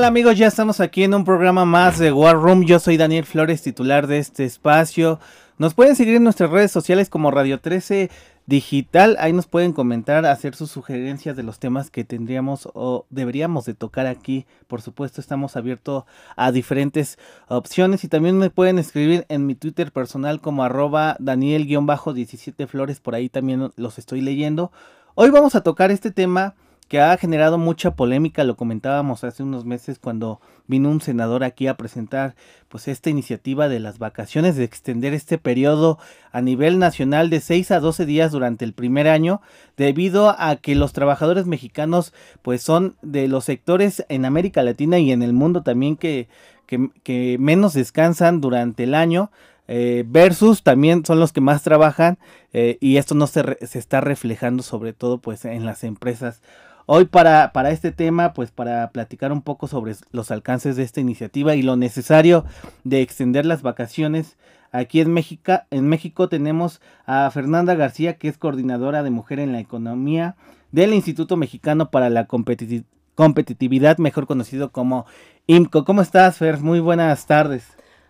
Tal 0.00 0.06
amigos? 0.06 0.38
Ya 0.38 0.46
estamos 0.46 0.80
aquí 0.80 1.04
en 1.04 1.12
un 1.12 1.24
programa 1.24 1.66
más 1.66 1.98
de 1.98 2.10
War 2.10 2.34
Room. 2.34 2.64
Yo 2.64 2.78
soy 2.78 2.96
Daniel 2.96 3.26
Flores, 3.26 3.60
titular 3.60 4.06
de 4.06 4.16
este 4.16 4.46
espacio. 4.46 5.20
Nos 5.58 5.74
pueden 5.74 5.94
seguir 5.94 6.14
en 6.14 6.24
nuestras 6.24 6.48
redes 6.48 6.72
sociales 6.72 7.10
como 7.10 7.30
Radio 7.30 7.60
13 7.60 8.10
Digital. 8.46 9.18
Ahí 9.20 9.34
nos 9.34 9.46
pueden 9.46 9.74
comentar, 9.74 10.24
hacer 10.24 10.54
sus 10.54 10.70
sugerencias 10.70 11.36
de 11.36 11.42
los 11.42 11.58
temas 11.58 11.90
que 11.90 12.04
tendríamos 12.04 12.66
o 12.72 13.04
deberíamos 13.10 13.66
de 13.66 13.74
tocar 13.74 14.06
aquí. 14.06 14.46
Por 14.68 14.80
supuesto, 14.80 15.20
estamos 15.20 15.54
abiertos 15.56 16.04
a 16.34 16.50
diferentes 16.50 17.18
opciones 17.48 18.02
y 18.02 18.08
también 18.08 18.38
me 18.38 18.48
pueden 18.48 18.78
escribir 18.78 19.26
en 19.28 19.44
mi 19.44 19.54
Twitter 19.54 19.92
personal 19.92 20.40
como 20.40 20.64
arroba 20.64 21.16
Daniel-17 21.18 22.66
Flores. 22.66 23.00
Por 23.00 23.14
ahí 23.14 23.28
también 23.28 23.70
los 23.76 23.98
estoy 23.98 24.22
leyendo. 24.22 24.72
Hoy 25.14 25.28
vamos 25.28 25.56
a 25.56 25.62
tocar 25.62 25.90
este 25.90 26.10
tema 26.10 26.54
que 26.90 27.00
ha 27.00 27.16
generado 27.16 27.56
mucha 27.56 27.92
polémica, 27.92 28.42
lo 28.42 28.56
comentábamos 28.56 29.22
hace 29.22 29.44
unos 29.44 29.64
meses 29.64 30.00
cuando 30.00 30.40
vino 30.66 30.90
un 30.90 31.00
senador 31.00 31.44
aquí 31.44 31.68
a 31.68 31.76
presentar 31.76 32.34
pues 32.68 32.88
esta 32.88 33.10
iniciativa 33.10 33.68
de 33.68 33.78
las 33.78 34.00
vacaciones, 34.00 34.56
de 34.56 34.64
extender 34.64 35.14
este 35.14 35.38
periodo 35.38 36.00
a 36.32 36.40
nivel 36.40 36.80
nacional 36.80 37.30
de 37.30 37.38
6 37.38 37.70
a 37.70 37.78
12 37.78 38.06
días 38.06 38.32
durante 38.32 38.64
el 38.64 38.72
primer 38.72 39.06
año, 39.06 39.40
debido 39.76 40.34
a 40.36 40.56
que 40.56 40.74
los 40.74 40.92
trabajadores 40.92 41.46
mexicanos 41.46 42.12
pues 42.42 42.60
son 42.60 42.96
de 43.02 43.28
los 43.28 43.44
sectores 43.44 44.04
en 44.08 44.24
América 44.24 44.64
Latina 44.64 44.98
y 44.98 45.12
en 45.12 45.22
el 45.22 45.32
mundo 45.32 45.62
también 45.62 45.96
que, 45.96 46.26
que, 46.66 47.36
menos 47.38 47.72
descansan 47.72 48.40
durante 48.40 48.82
el 48.82 48.96
año. 48.96 49.30
Eh, 49.72 50.02
versus 50.08 50.64
también 50.64 51.04
son 51.06 51.20
los 51.20 51.32
que 51.32 51.40
más 51.40 51.62
trabajan 51.62 52.18
eh, 52.52 52.76
y 52.80 52.96
esto 52.96 53.14
no 53.14 53.28
se, 53.28 53.56
se 53.64 53.78
está 53.78 54.00
reflejando 54.00 54.64
sobre 54.64 54.92
todo 54.92 55.18
pues 55.18 55.44
en 55.44 55.64
las 55.64 55.84
empresas 55.84 56.42
Hoy 56.86 57.04
para, 57.04 57.52
para 57.52 57.70
este 57.70 57.92
tema, 57.92 58.32
pues 58.32 58.50
para 58.50 58.90
platicar 58.90 59.32
un 59.32 59.42
poco 59.42 59.66
sobre 59.66 59.94
los 60.12 60.30
alcances 60.30 60.76
de 60.76 60.82
esta 60.82 61.00
iniciativa 61.00 61.54
y 61.54 61.62
lo 61.62 61.76
necesario 61.76 62.44
de 62.84 63.02
extender 63.02 63.46
las 63.46 63.62
vacaciones, 63.62 64.36
aquí 64.72 65.00
en 65.00 65.12
México, 65.12 65.60
en 65.70 65.88
México 65.88 66.28
tenemos 66.28 66.80
a 67.06 67.30
Fernanda 67.30 67.74
García, 67.74 68.18
que 68.18 68.28
es 68.28 68.38
coordinadora 68.38 69.02
de 69.02 69.10
Mujer 69.10 69.40
en 69.40 69.52
la 69.52 69.60
Economía 69.60 70.36
del 70.72 70.94
Instituto 70.94 71.36
Mexicano 71.36 71.90
para 71.90 72.10
la 72.10 72.26
Competitividad, 72.26 73.98
mejor 73.98 74.26
conocido 74.26 74.70
como 74.72 75.06
IMCO. 75.46 75.84
¿Cómo 75.84 76.02
estás, 76.02 76.38
Fer? 76.38 76.60
Muy 76.60 76.80
buenas 76.80 77.26
tardes. 77.26 77.66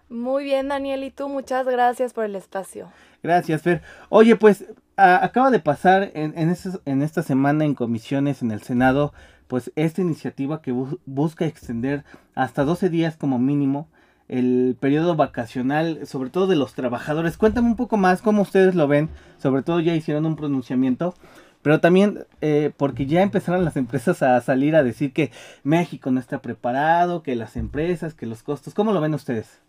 Muy 0.08 0.44
bien, 0.44 0.68
Daniel, 0.68 1.04
y 1.04 1.10
tú, 1.10 1.28
muchas 1.28 1.66
gracias 1.66 2.12
por 2.12 2.24
el 2.24 2.34
espacio. 2.34 2.90
Gracias, 3.22 3.62
Fer. 3.62 3.82
Oye, 4.08 4.34
pues 4.34 4.64
acaba 5.00 5.50
de 5.50 5.60
pasar 5.60 6.10
en, 6.14 6.34
en, 6.36 7.02
esta 7.02 7.22
semana 7.22 7.64
en 7.64 7.74
comisiones 7.74 8.42
en 8.42 8.50
el 8.50 8.62
Senado, 8.62 9.12
pues 9.48 9.72
esta 9.76 10.02
iniciativa 10.02 10.62
que 10.62 10.72
busca 11.06 11.46
extender 11.46 12.04
hasta 12.34 12.64
12 12.64 12.88
días 12.90 13.16
como 13.16 13.38
mínimo 13.38 13.88
el 14.28 14.76
periodo 14.78 15.16
vacacional, 15.16 16.06
sobre 16.06 16.30
todo 16.30 16.46
de 16.46 16.54
los 16.54 16.74
trabajadores. 16.74 17.36
Cuéntame 17.36 17.68
un 17.68 17.76
poco 17.76 17.96
más 17.96 18.22
cómo 18.22 18.42
ustedes 18.42 18.76
lo 18.76 18.86
ven, 18.86 19.08
sobre 19.38 19.62
todo 19.62 19.80
ya 19.80 19.94
hicieron 19.94 20.24
un 20.24 20.36
pronunciamiento, 20.36 21.14
pero 21.62 21.80
también 21.80 22.26
eh, 22.40 22.72
porque 22.76 23.06
ya 23.06 23.22
empezaron 23.22 23.64
las 23.64 23.76
empresas 23.76 24.22
a 24.22 24.40
salir 24.40 24.76
a 24.76 24.84
decir 24.84 25.12
que 25.12 25.32
México 25.64 26.10
no 26.10 26.20
está 26.20 26.40
preparado, 26.40 27.22
que 27.22 27.34
las 27.34 27.56
empresas, 27.56 28.14
que 28.14 28.26
los 28.26 28.42
costos, 28.42 28.74
¿cómo 28.74 28.92
lo 28.92 29.00
ven 29.00 29.14
ustedes? 29.14 29.60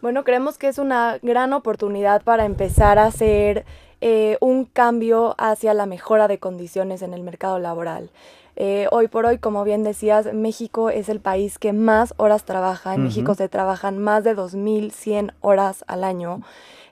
Bueno, 0.00 0.22
creemos 0.22 0.58
que 0.58 0.68
es 0.68 0.78
una 0.78 1.18
gran 1.22 1.52
oportunidad 1.52 2.22
para 2.22 2.44
empezar 2.44 3.00
a 3.00 3.06
hacer 3.06 3.64
eh, 4.00 4.38
un 4.40 4.64
cambio 4.64 5.34
hacia 5.38 5.74
la 5.74 5.86
mejora 5.86 6.28
de 6.28 6.38
condiciones 6.38 7.02
en 7.02 7.14
el 7.14 7.22
mercado 7.22 7.58
laboral. 7.58 8.10
Eh, 8.54 8.86
hoy 8.92 9.08
por 9.08 9.26
hoy, 9.26 9.38
como 9.38 9.64
bien 9.64 9.82
decías, 9.82 10.32
México 10.32 10.90
es 10.90 11.08
el 11.08 11.20
país 11.20 11.58
que 11.58 11.72
más 11.72 12.14
horas 12.16 12.44
trabaja. 12.44 12.94
En 12.94 13.04
México 13.04 13.34
se 13.34 13.48
trabajan 13.48 13.98
más 13.98 14.22
de 14.22 14.36
2.100 14.36 15.32
horas 15.40 15.84
al 15.88 16.04
año. 16.04 16.42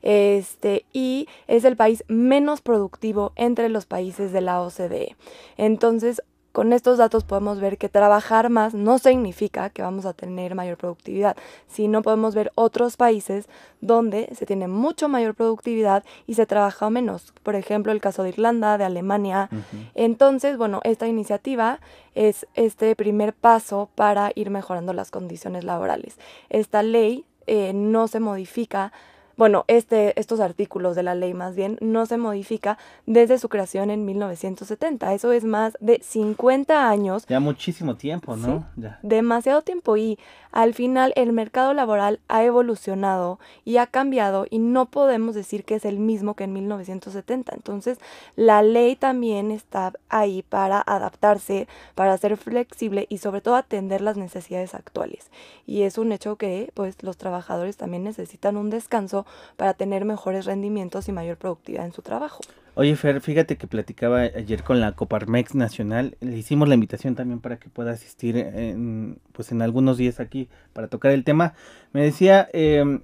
Este, 0.02 0.84
y 0.92 1.28
es 1.46 1.64
el 1.64 1.76
país 1.76 2.04
menos 2.08 2.60
productivo 2.60 3.32
entre 3.34 3.68
los 3.68 3.86
países 3.86 4.32
de 4.32 4.40
la 4.40 4.62
OCDE. 4.62 5.16
Entonces, 5.56 6.22
con 6.56 6.72
estos 6.72 6.96
datos 6.96 7.22
podemos 7.22 7.60
ver 7.60 7.76
que 7.76 7.90
trabajar 7.90 8.48
más 8.48 8.72
no 8.72 8.96
significa 8.96 9.68
que 9.68 9.82
vamos 9.82 10.06
a 10.06 10.14
tener 10.14 10.54
mayor 10.54 10.78
productividad, 10.78 11.36
sino 11.68 12.00
podemos 12.00 12.34
ver 12.34 12.50
otros 12.54 12.96
países 12.96 13.46
donde 13.82 14.30
se 14.34 14.46
tiene 14.46 14.66
mucho 14.66 15.06
mayor 15.10 15.34
productividad 15.34 16.02
y 16.26 16.32
se 16.32 16.46
trabaja 16.46 16.88
menos. 16.88 17.34
Por 17.42 17.56
ejemplo, 17.56 17.92
el 17.92 18.00
caso 18.00 18.22
de 18.22 18.30
Irlanda, 18.30 18.78
de 18.78 18.84
Alemania. 18.84 19.50
Entonces, 19.94 20.56
bueno, 20.56 20.80
esta 20.84 21.06
iniciativa 21.06 21.78
es 22.14 22.46
este 22.54 22.96
primer 22.96 23.34
paso 23.34 23.90
para 23.94 24.32
ir 24.34 24.48
mejorando 24.48 24.94
las 24.94 25.10
condiciones 25.10 25.62
laborales. 25.62 26.16
Esta 26.48 26.82
ley 26.82 27.26
eh, 27.46 27.74
no 27.74 28.08
se 28.08 28.18
modifica 28.18 28.94
bueno, 29.36 29.64
este, 29.68 30.18
estos 30.18 30.40
artículos 30.40 30.96
de 30.96 31.02
la 31.02 31.14
ley 31.14 31.34
más 31.34 31.54
bien 31.54 31.76
no 31.80 32.06
se 32.06 32.16
modifica 32.16 32.78
desde 33.04 33.38
su 33.38 33.48
creación 33.48 33.90
en 33.90 34.04
1970. 34.06 35.12
Eso 35.12 35.32
es 35.32 35.44
más 35.44 35.76
de 35.80 36.00
50 36.02 36.88
años. 36.88 37.26
Ya 37.26 37.38
muchísimo 37.40 37.96
tiempo, 37.96 38.36
¿no? 38.36 38.66
Demasiado 39.02 39.62
tiempo 39.62 39.96
y 39.96 40.18
al 40.52 40.72
final 40.72 41.12
el 41.16 41.34
mercado 41.34 41.74
laboral 41.74 42.18
ha 42.28 42.42
evolucionado 42.42 43.38
y 43.66 43.76
ha 43.76 43.86
cambiado 43.86 44.46
y 44.48 44.58
no 44.58 44.86
podemos 44.86 45.34
decir 45.34 45.64
que 45.64 45.74
es 45.74 45.84
el 45.84 45.98
mismo 45.98 46.34
que 46.34 46.44
en 46.44 46.54
1970. 46.54 47.52
Entonces, 47.54 47.98
la 48.36 48.62
ley 48.62 48.96
también 48.96 49.50
está 49.50 49.92
ahí 50.08 50.42
para 50.42 50.82
adaptarse, 50.86 51.68
para 51.94 52.16
ser 52.16 52.38
flexible 52.38 53.06
y 53.10 53.18
sobre 53.18 53.42
todo 53.42 53.56
atender 53.56 54.00
las 54.00 54.16
necesidades 54.16 54.74
actuales. 54.74 55.30
Y 55.66 55.82
es 55.82 55.98
un 55.98 56.10
hecho 56.10 56.36
que 56.36 56.70
pues 56.72 57.02
los 57.02 57.18
trabajadores 57.18 57.76
también 57.76 58.04
necesitan 58.04 58.56
un 58.56 58.70
descanso 58.70 59.25
para 59.56 59.74
tener 59.74 60.04
mejores 60.04 60.44
rendimientos 60.44 61.08
y 61.08 61.12
mayor 61.12 61.36
productividad 61.36 61.86
en 61.86 61.92
su 61.92 62.02
trabajo. 62.02 62.40
Oye, 62.74 62.94
Fer, 62.94 63.22
fíjate 63.22 63.56
que 63.56 63.66
platicaba 63.66 64.20
ayer 64.20 64.62
con 64.62 64.80
la 64.80 64.92
Coparmex 64.92 65.54
Nacional. 65.54 66.16
Le 66.20 66.36
hicimos 66.36 66.68
la 66.68 66.74
invitación 66.74 67.14
también 67.14 67.40
para 67.40 67.58
que 67.58 67.70
pueda 67.70 67.92
asistir 67.92 68.36
en, 68.36 69.18
pues 69.32 69.50
en 69.50 69.62
algunos 69.62 69.96
días 69.96 70.20
aquí 70.20 70.48
para 70.74 70.88
tocar 70.88 71.12
el 71.12 71.24
tema. 71.24 71.54
Me 71.92 72.02
decía, 72.02 72.50
eh, 72.52 73.00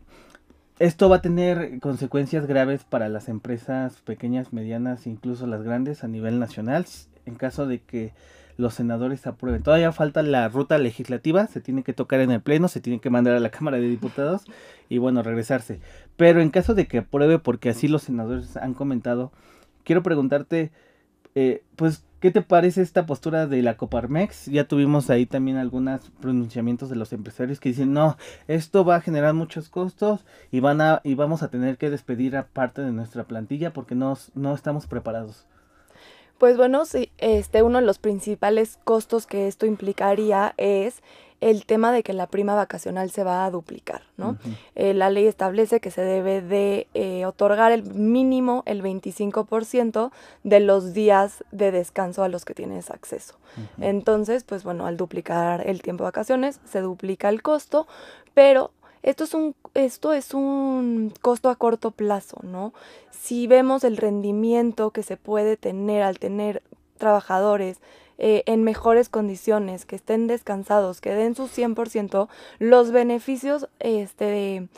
esto 0.78 1.08
va 1.08 1.16
a 1.16 1.22
tener 1.22 1.78
consecuencias 1.80 2.46
graves 2.46 2.82
para 2.84 3.08
las 3.08 3.28
empresas 3.28 4.00
pequeñas, 4.00 4.52
medianas, 4.52 5.06
incluso 5.06 5.46
las 5.46 5.62
grandes 5.62 6.02
a 6.02 6.08
nivel 6.08 6.38
nacional, 6.38 6.86
en 7.24 7.36
caso 7.36 7.66
de 7.66 7.80
que 7.80 8.12
los 8.56 8.74
senadores 8.74 9.26
aprueben. 9.26 9.62
Todavía 9.62 9.92
falta 9.92 10.22
la 10.22 10.48
ruta 10.48 10.78
legislativa, 10.78 11.46
se 11.46 11.60
tiene 11.60 11.82
que 11.82 11.92
tocar 11.92 12.20
en 12.20 12.30
el 12.30 12.40
Pleno, 12.40 12.68
se 12.68 12.80
tiene 12.80 13.00
que 13.00 13.10
mandar 13.10 13.34
a 13.34 13.40
la 13.40 13.50
Cámara 13.50 13.78
de 13.78 13.88
Diputados 13.88 14.44
y 14.88 14.98
bueno, 14.98 15.22
regresarse. 15.22 15.80
Pero 16.16 16.40
en 16.40 16.50
caso 16.50 16.74
de 16.74 16.86
que 16.86 16.98
apruebe, 16.98 17.38
porque 17.38 17.70
así 17.70 17.88
los 17.88 18.02
senadores 18.02 18.56
han 18.56 18.74
comentado, 18.74 19.32
quiero 19.84 20.02
preguntarte, 20.02 20.70
eh, 21.34 21.62
pues, 21.76 22.04
¿qué 22.20 22.30
te 22.30 22.42
parece 22.42 22.82
esta 22.82 23.06
postura 23.06 23.46
de 23.46 23.62
la 23.62 23.76
Coparmex? 23.76 24.46
Ya 24.46 24.64
tuvimos 24.64 25.08
ahí 25.10 25.26
también 25.26 25.56
algunos 25.56 26.10
pronunciamientos 26.20 26.90
de 26.90 26.96
los 26.96 27.12
empresarios 27.12 27.58
que 27.58 27.70
dicen, 27.70 27.92
no, 27.92 28.16
esto 28.48 28.84
va 28.84 28.96
a 28.96 29.00
generar 29.00 29.34
muchos 29.34 29.68
costos 29.68 30.24
y, 30.50 30.60
van 30.60 30.80
a, 30.80 31.00
y 31.04 31.14
vamos 31.14 31.42
a 31.42 31.48
tener 31.48 31.78
que 31.78 31.90
despedir 31.90 32.36
a 32.36 32.46
parte 32.46 32.82
de 32.82 32.92
nuestra 32.92 33.24
plantilla 33.24 33.72
porque 33.72 33.94
no, 33.94 34.16
no 34.34 34.54
estamos 34.54 34.86
preparados. 34.86 35.46
Pues 36.42 36.56
bueno, 36.56 36.86
sí, 36.86 37.08
este, 37.18 37.62
uno 37.62 37.78
de 37.78 37.86
los 37.86 38.00
principales 38.00 38.76
costos 38.82 39.28
que 39.28 39.46
esto 39.46 39.64
implicaría 39.64 40.54
es 40.56 41.00
el 41.40 41.64
tema 41.66 41.92
de 41.92 42.02
que 42.02 42.14
la 42.14 42.26
prima 42.26 42.56
vacacional 42.56 43.12
se 43.12 43.22
va 43.22 43.44
a 43.44 43.50
duplicar, 43.52 44.02
¿no? 44.16 44.36
Eh, 44.74 44.92
la 44.92 45.08
ley 45.08 45.28
establece 45.28 45.78
que 45.78 45.92
se 45.92 46.00
debe 46.00 46.42
de 46.42 46.88
eh, 46.94 47.26
otorgar 47.26 47.70
el 47.70 47.84
mínimo 47.84 48.64
el 48.66 48.82
25% 48.82 50.10
de 50.42 50.58
los 50.58 50.92
días 50.92 51.44
de 51.52 51.70
descanso 51.70 52.24
a 52.24 52.28
los 52.28 52.44
que 52.44 52.54
tienes 52.54 52.90
acceso. 52.90 53.36
Entonces, 53.80 54.42
pues 54.42 54.64
bueno, 54.64 54.86
al 54.86 54.96
duplicar 54.96 55.64
el 55.64 55.80
tiempo 55.80 56.02
de 56.02 56.08
vacaciones 56.08 56.58
se 56.64 56.80
duplica 56.80 57.28
el 57.28 57.40
costo, 57.40 57.86
pero 58.34 58.72
esto 59.02 59.24
es 59.24 59.34
un, 59.34 59.54
esto 59.74 60.12
es 60.12 60.34
un 60.34 61.12
costo 61.20 61.48
a 61.50 61.56
corto 61.56 61.90
plazo, 61.90 62.38
¿no? 62.42 62.72
Si 63.10 63.46
vemos 63.46 63.84
el 63.84 63.96
rendimiento 63.96 64.90
que 64.90 65.02
se 65.02 65.16
puede 65.16 65.56
tener 65.56 66.02
al 66.02 66.18
tener 66.18 66.62
trabajadores 66.98 67.80
eh, 68.18 68.44
en 68.46 68.62
mejores 68.62 69.08
condiciones, 69.08 69.84
que 69.84 69.96
estén 69.96 70.28
descansados, 70.28 71.00
que 71.00 71.12
den 71.12 71.34
su 71.34 71.48
100%, 71.48 72.28
los 72.60 72.92
beneficios 72.92 73.68
este, 73.80 74.68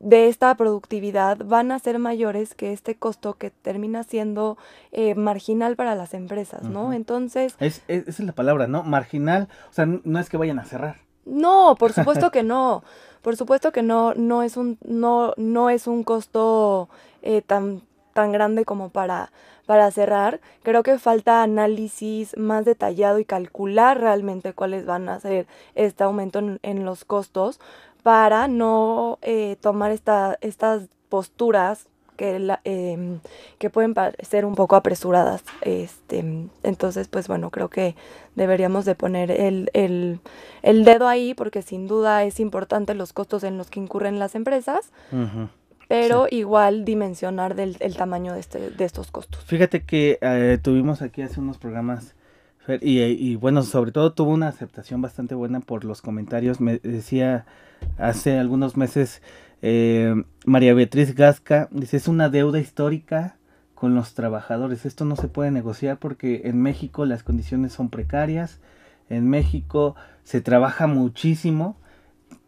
de, 0.00 0.28
esta 0.28 0.52
productividad 0.56 1.38
van 1.44 1.70
a 1.70 1.78
ser 1.78 2.00
mayores 2.00 2.54
que 2.54 2.72
este 2.72 2.96
costo 2.96 3.34
que 3.34 3.50
termina 3.50 4.02
siendo 4.02 4.58
eh, 4.90 5.14
marginal 5.14 5.76
para 5.76 5.94
las 5.94 6.14
empresas, 6.14 6.64
¿no? 6.64 6.92
Entonces... 6.92 7.54
Es, 7.60 7.82
esa 7.86 8.10
es 8.10 8.20
la 8.20 8.32
palabra, 8.32 8.66
¿no? 8.66 8.82
Marginal, 8.82 9.48
o 9.70 9.72
sea, 9.72 9.86
no 9.86 10.18
es 10.18 10.28
que 10.28 10.36
vayan 10.36 10.58
a 10.58 10.64
cerrar. 10.64 10.96
No, 11.24 11.76
por 11.78 11.92
supuesto 11.92 12.30
que 12.30 12.42
no. 12.42 12.82
Por 13.22 13.36
supuesto 13.36 13.72
que 13.72 13.82
no, 13.82 14.14
no 14.14 14.42
es 14.42 14.56
un, 14.56 14.78
no, 14.82 15.34
no 15.36 15.68
es 15.68 15.86
un 15.86 16.04
costo 16.04 16.88
eh, 17.22 17.42
tan, 17.42 17.82
tan 18.14 18.32
grande 18.32 18.64
como 18.64 18.88
para, 18.88 19.30
para 19.66 19.90
cerrar. 19.90 20.40
Creo 20.62 20.82
que 20.82 20.98
falta 20.98 21.42
análisis 21.42 22.36
más 22.38 22.64
detallado 22.64 23.18
y 23.18 23.24
calcular 23.26 24.00
realmente 24.00 24.54
cuáles 24.54 24.86
van 24.86 25.08
a 25.08 25.20
ser 25.20 25.46
este 25.74 26.02
aumento 26.04 26.40
en, 26.62 26.84
los 26.84 27.04
costos 27.04 27.60
para 28.02 28.48
no 28.48 29.18
eh, 29.20 29.56
tomar 29.60 29.90
esta, 29.90 30.38
estas 30.40 30.88
posturas 31.10 31.89
que, 32.20 32.58
em, 32.64 33.20
que 33.58 33.70
pueden 33.70 33.94
parecer 33.94 34.44
un 34.44 34.54
poco 34.54 34.76
apresuradas. 34.76 35.42
Este, 35.62 36.18
entonces, 36.62 37.08
pues 37.08 37.28
bueno, 37.28 37.48
creo 37.48 37.70
que 37.70 37.96
deberíamos 38.34 38.84
de 38.84 38.94
poner 38.94 39.30
el, 39.30 40.20
dedo 40.62 41.08
ahí 41.08 41.32
porque 41.32 41.62
sin 41.62 41.86
duda 41.86 42.24
es 42.24 42.38
importante 42.38 42.92
los 42.92 43.14
costos 43.14 43.42
en 43.42 43.56
los 43.56 43.70
que 43.70 43.80
incurren 43.80 44.18
las 44.18 44.34
empresas. 44.34 44.92
Pero 45.88 46.26
igual 46.30 46.84
dimensionar 46.84 47.54
del, 47.54 47.78
el 47.80 47.96
tamaño 47.96 48.34
de, 48.34 48.40
este, 48.40 48.70
de 48.70 48.84
estos 48.84 49.10
costos. 49.10 49.42
Fíjate 49.46 49.82
que 49.82 50.18
eh, 50.20 50.58
tuvimos 50.62 51.00
aquí 51.00 51.22
hace 51.22 51.40
unos 51.40 51.56
programas 51.56 52.14
y, 52.82 53.00
y, 53.00 53.36
bueno, 53.36 53.62
sobre 53.62 53.92
todo 53.92 54.12
tuvo 54.12 54.30
una 54.30 54.48
aceptación 54.48 55.00
bastante 55.00 55.34
buena 55.34 55.60
por 55.60 55.84
los 55.84 56.02
comentarios. 56.02 56.60
Me 56.60 56.78
decía 56.80 57.46
hace 57.96 58.38
algunos 58.38 58.76
meses 58.76 59.22
eh, 59.62 60.14
María 60.44 60.74
Beatriz 60.74 61.14
Gasca 61.14 61.68
dice, 61.70 61.96
es 61.96 62.08
una 62.08 62.28
deuda 62.28 62.58
histórica 62.58 63.36
con 63.74 63.94
los 63.94 64.14
trabajadores. 64.14 64.86
Esto 64.86 65.04
no 65.04 65.16
se 65.16 65.28
puede 65.28 65.50
negociar 65.50 65.98
porque 65.98 66.42
en 66.44 66.60
México 66.60 67.06
las 67.06 67.22
condiciones 67.22 67.72
son 67.72 67.88
precarias, 67.88 68.60
en 69.08 69.28
México 69.28 69.96
se 70.24 70.40
trabaja 70.40 70.86
muchísimo, 70.86 71.76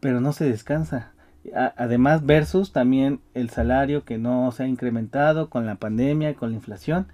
pero 0.00 0.20
no 0.20 0.32
se 0.32 0.44
descansa. 0.44 1.12
además, 1.76 2.24
versus 2.24 2.70
también 2.72 3.18
el 3.34 3.50
salario 3.50 4.04
que 4.04 4.16
no 4.16 4.52
se 4.52 4.62
ha 4.62 4.66
incrementado 4.68 5.50
con 5.50 5.66
la 5.66 5.74
pandemia, 5.74 6.34
con 6.34 6.50
la 6.50 6.56
inflación. 6.56 7.08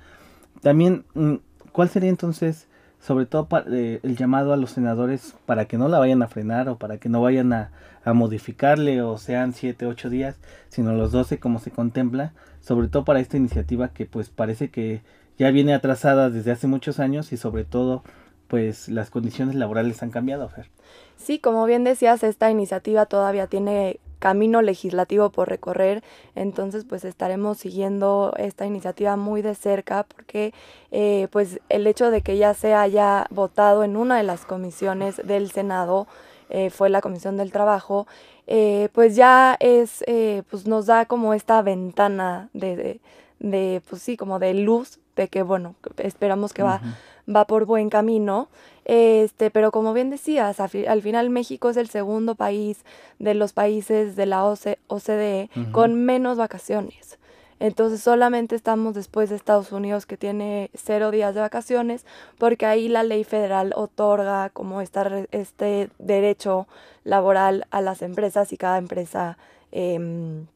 También, 0.60 1.06
mm, 1.14 1.36
¿cuál 1.72 1.88
sería 1.88 2.10
entonces, 2.10 2.67
sobre 3.00 3.26
todo 3.26 3.48
eh, 3.70 4.00
el 4.02 4.16
llamado 4.16 4.52
a 4.52 4.56
los 4.56 4.70
senadores 4.70 5.34
para 5.46 5.66
que 5.66 5.78
no 5.78 5.88
la 5.88 5.98
vayan 5.98 6.22
a 6.22 6.28
frenar 6.28 6.68
o 6.68 6.76
para 6.76 6.98
que 6.98 7.08
no 7.08 7.22
vayan 7.22 7.52
a, 7.52 7.70
a 8.04 8.12
modificarle 8.12 9.02
o 9.02 9.18
sean 9.18 9.52
7, 9.52 9.86
8 9.86 10.10
días, 10.10 10.36
sino 10.68 10.92
los 10.92 11.12
12 11.12 11.38
como 11.38 11.58
se 11.58 11.70
contempla, 11.70 12.32
sobre 12.60 12.88
todo 12.88 13.04
para 13.04 13.20
esta 13.20 13.36
iniciativa 13.36 13.88
que 13.88 14.06
pues 14.06 14.30
parece 14.30 14.70
que 14.70 15.02
ya 15.38 15.50
viene 15.50 15.74
atrasada 15.74 16.30
desde 16.30 16.50
hace 16.50 16.66
muchos 16.66 16.98
años 16.98 17.32
y 17.32 17.36
sobre 17.36 17.64
todo 17.64 18.02
pues 18.48 18.88
las 18.88 19.10
condiciones 19.10 19.54
laborales 19.54 20.02
han 20.02 20.10
cambiado, 20.10 20.48
Fer. 20.48 20.68
Sí, 21.16 21.38
como 21.38 21.64
bien 21.66 21.84
decías, 21.84 22.22
esta 22.22 22.50
iniciativa 22.50 23.06
todavía 23.06 23.46
tiene 23.46 24.00
camino 24.18 24.62
legislativo 24.62 25.30
por 25.30 25.48
recorrer, 25.48 26.02
entonces 26.34 26.84
pues 26.84 27.04
estaremos 27.04 27.58
siguiendo 27.58 28.34
esta 28.36 28.66
iniciativa 28.66 29.16
muy 29.16 29.42
de 29.42 29.54
cerca 29.54 30.04
porque 30.04 30.52
eh, 30.90 31.28
pues 31.30 31.60
el 31.68 31.86
hecho 31.86 32.10
de 32.10 32.22
que 32.22 32.36
ya 32.36 32.54
se 32.54 32.74
haya 32.74 33.26
votado 33.30 33.84
en 33.84 33.96
una 33.96 34.16
de 34.16 34.22
las 34.24 34.44
comisiones 34.44 35.16
del 35.24 35.50
Senado 35.50 36.06
eh, 36.50 36.70
fue 36.70 36.88
la 36.88 37.00
Comisión 37.00 37.36
del 37.36 37.52
Trabajo, 37.52 38.06
eh, 38.46 38.88
pues 38.92 39.14
ya 39.14 39.56
es, 39.60 40.02
pues 40.50 40.66
nos 40.66 40.86
da 40.86 41.04
como 41.04 41.34
esta 41.34 41.60
ventana 41.62 42.48
de, 42.54 43.00
de, 43.38 43.82
pues 43.88 44.02
sí, 44.02 44.16
como 44.16 44.38
de 44.38 44.54
luz, 44.54 44.98
de 45.16 45.28
que 45.28 45.42
bueno, 45.42 45.74
esperamos 45.98 46.54
que 46.54 46.62
va, 46.62 46.80
va 47.28 47.46
por 47.46 47.66
buen 47.66 47.90
camino. 47.90 48.48
Este, 48.88 49.50
pero 49.50 49.70
como 49.70 49.92
bien 49.92 50.08
decías, 50.08 50.60
al 50.60 51.02
final 51.02 51.28
México 51.28 51.68
es 51.68 51.76
el 51.76 51.90
segundo 51.90 52.34
país 52.36 52.78
de 53.18 53.34
los 53.34 53.52
países 53.52 54.16
de 54.16 54.24
la 54.24 54.44
OCDE 54.46 55.50
con 55.72 55.94
menos 56.06 56.38
vacaciones. 56.38 57.18
Entonces 57.60 58.00
solamente 58.00 58.56
estamos 58.56 58.94
después 58.94 59.28
de 59.28 59.36
Estados 59.36 59.72
Unidos 59.72 60.06
que 60.06 60.16
tiene 60.16 60.70
cero 60.74 61.10
días 61.10 61.34
de 61.34 61.42
vacaciones 61.42 62.06
porque 62.38 62.64
ahí 62.64 62.88
la 62.88 63.02
ley 63.02 63.24
federal 63.24 63.74
otorga 63.76 64.48
como 64.50 64.80
este 64.80 65.90
derecho 65.98 66.66
laboral 67.04 67.66
a 67.70 67.82
las 67.82 68.00
empresas 68.00 68.54
y 68.54 68.56
cada 68.56 68.78
empresa 68.78 69.36
em, 69.70 70.46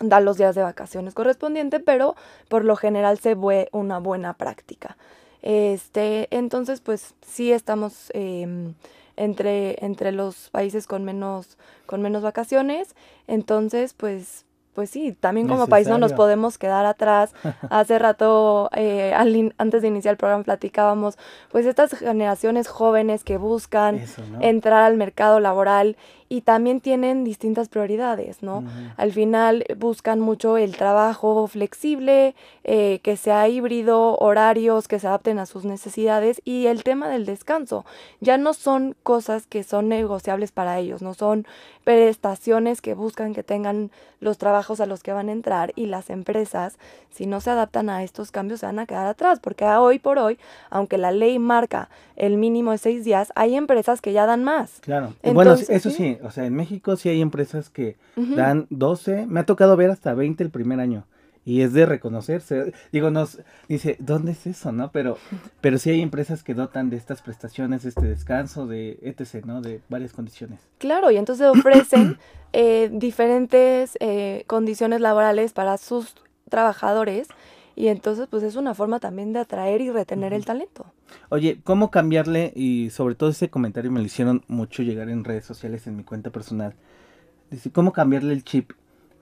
da 0.00 0.20
los 0.20 0.38
días 0.38 0.54
de 0.54 0.62
vacaciones 0.62 1.12
correspondientes, 1.12 1.82
pero 1.84 2.16
por 2.48 2.64
lo 2.64 2.74
general 2.76 3.18
se 3.18 3.34
ve 3.34 3.68
una 3.72 3.98
buena 3.98 4.32
práctica. 4.32 4.96
Este, 5.42 6.28
entonces, 6.30 6.80
pues 6.80 7.14
sí 7.26 7.52
estamos 7.52 8.10
em, 8.14 8.74
entre, 9.16 9.84
entre 9.84 10.12
los 10.12 10.50
países 10.50 10.86
con 10.86 11.04
menos, 11.04 11.58
con 11.86 12.00
menos 12.00 12.22
vacaciones. 12.22 12.94
Entonces, 13.26 13.92
pues 13.94 14.46
pues 14.74 14.88
sí, 14.88 15.12
también 15.12 15.48
como 15.48 15.66
país 15.66 15.86
no 15.86 15.98
nos 15.98 16.14
podemos 16.14 16.56
quedar 16.56 16.86
atrás. 16.86 17.34
Hace 17.70 17.98
rato, 17.98 18.70
eh, 18.74 19.12
antes 19.58 19.82
de 19.82 19.88
iniciar 19.88 20.12
el 20.12 20.16
programa, 20.16 20.44
platicábamos, 20.44 21.18
pues 21.50 21.66
estas 21.66 21.92
generaciones 21.92 22.68
jóvenes 22.68 23.22
que 23.22 23.36
buscan 23.36 24.00
entrar 24.40 24.84
al 24.84 24.96
mercado 24.96 25.40
laboral 25.40 25.96
y 26.32 26.40
también 26.40 26.80
tienen 26.80 27.24
distintas 27.24 27.68
prioridades, 27.68 28.42
¿no? 28.42 28.64
Al 28.96 29.12
final 29.12 29.66
buscan 29.76 30.18
mucho 30.18 30.56
el 30.56 30.74
trabajo 30.74 31.46
flexible, 31.46 32.34
eh, 32.64 33.00
que 33.02 33.18
sea 33.18 33.50
híbrido, 33.50 34.16
horarios 34.16 34.88
que 34.88 34.98
se 34.98 35.08
adapten 35.08 35.38
a 35.38 35.44
sus 35.44 35.66
necesidades 35.66 36.40
y 36.46 36.68
el 36.68 36.84
tema 36.84 37.10
del 37.10 37.26
descanso. 37.26 37.84
Ya 38.20 38.38
no 38.38 38.54
son 38.54 38.96
cosas 39.02 39.46
que 39.46 39.62
son 39.62 39.90
negociables 39.90 40.52
para 40.52 40.78
ellos, 40.78 41.02
no 41.02 41.12
son 41.12 41.46
prestaciones 41.84 42.80
que 42.80 42.94
buscan 42.94 43.34
que 43.34 43.42
tengan 43.42 43.90
los 44.20 44.38
trabajos 44.38 44.80
a 44.80 44.86
los 44.86 45.02
que 45.02 45.12
van 45.12 45.28
a 45.28 45.32
entrar 45.32 45.72
y 45.74 45.86
las 45.86 46.08
empresas, 46.08 46.78
si 47.10 47.26
no 47.26 47.40
se 47.40 47.50
adaptan 47.50 47.90
a 47.90 48.04
estos 48.04 48.30
cambios, 48.30 48.60
se 48.60 48.66
van 48.66 48.78
a 48.78 48.86
quedar 48.86 49.06
atrás, 49.06 49.40
porque 49.40 49.64
hoy 49.64 49.98
por 49.98 50.18
hoy, 50.18 50.38
aunque 50.70 50.96
la 50.96 51.10
ley 51.10 51.40
marca 51.40 51.90
el 52.14 52.36
mínimo 52.36 52.70
de 52.70 52.78
seis 52.78 53.04
días, 53.04 53.32
hay 53.34 53.56
empresas 53.56 54.00
que 54.00 54.12
ya 54.12 54.24
dan 54.24 54.44
más. 54.44 54.78
Claro, 54.80 55.14
bueno, 55.24 55.54
eso 55.54 55.90
sí, 55.90 56.18
o 56.22 56.30
sea, 56.30 56.46
en 56.46 56.54
México 56.54 56.96
sí 56.96 57.08
hay 57.08 57.20
empresas 57.20 57.70
que 57.70 57.96
dan 58.16 58.66
12, 58.70 59.26
me 59.26 59.40
ha 59.40 59.46
tocado 59.46 59.76
ver 59.76 59.90
hasta 59.90 60.14
20 60.14 60.42
el 60.44 60.50
primer 60.50 60.80
año. 60.80 61.06
Y 61.44 61.62
es 61.62 61.72
de 61.72 61.86
reconocerse. 61.86 62.72
Digo, 62.92 63.10
nos 63.10 63.40
dice, 63.68 63.96
¿dónde 63.98 64.32
es 64.32 64.46
eso, 64.46 64.70
no? 64.70 64.92
Pero, 64.92 65.18
pero 65.60 65.78
sí 65.78 65.90
hay 65.90 66.00
empresas 66.00 66.44
que 66.44 66.54
dotan 66.54 66.88
de 66.88 66.96
estas 66.96 67.20
prestaciones, 67.20 67.84
este 67.84 68.06
descanso, 68.06 68.66
de 68.66 68.98
etc., 69.02 69.44
¿no? 69.44 69.60
De 69.60 69.80
varias 69.88 70.12
condiciones. 70.12 70.60
Claro, 70.78 71.10
y 71.10 71.16
entonces 71.16 71.48
ofrecen 71.48 72.18
eh, 72.52 72.90
diferentes 72.92 73.96
eh, 74.00 74.44
condiciones 74.46 75.00
laborales 75.00 75.52
para 75.52 75.78
sus 75.78 76.14
trabajadores. 76.48 77.28
Y 77.74 77.88
entonces, 77.88 78.28
pues 78.30 78.42
es 78.44 78.54
una 78.54 78.74
forma 78.74 79.00
también 79.00 79.32
de 79.32 79.40
atraer 79.40 79.80
y 79.80 79.90
retener 79.90 80.32
el 80.32 80.44
talento. 80.44 80.86
Oye, 81.28 81.60
¿cómo 81.64 81.90
cambiarle? 81.90 82.52
Y 82.54 82.90
sobre 82.90 83.14
todo 83.14 83.30
ese 83.30 83.50
comentario 83.50 83.90
me 83.90 84.00
lo 84.00 84.06
hicieron 84.06 84.42
mucho 84.48 84.82
llegar 84.82 85.08
en 85.08 85.24
redes 85.24 85.44
sociales, 85.44 85.86
en 85.86 85.96
mi 85.96 86.04
cuenta 86.04 86.30
personal. 86.30 86.74
Dice, 87.50 87.70
¿cómo 87.70 87.92
cambiarle 87.92 88.32
el 88.32 88.44
chip 88.44 88.72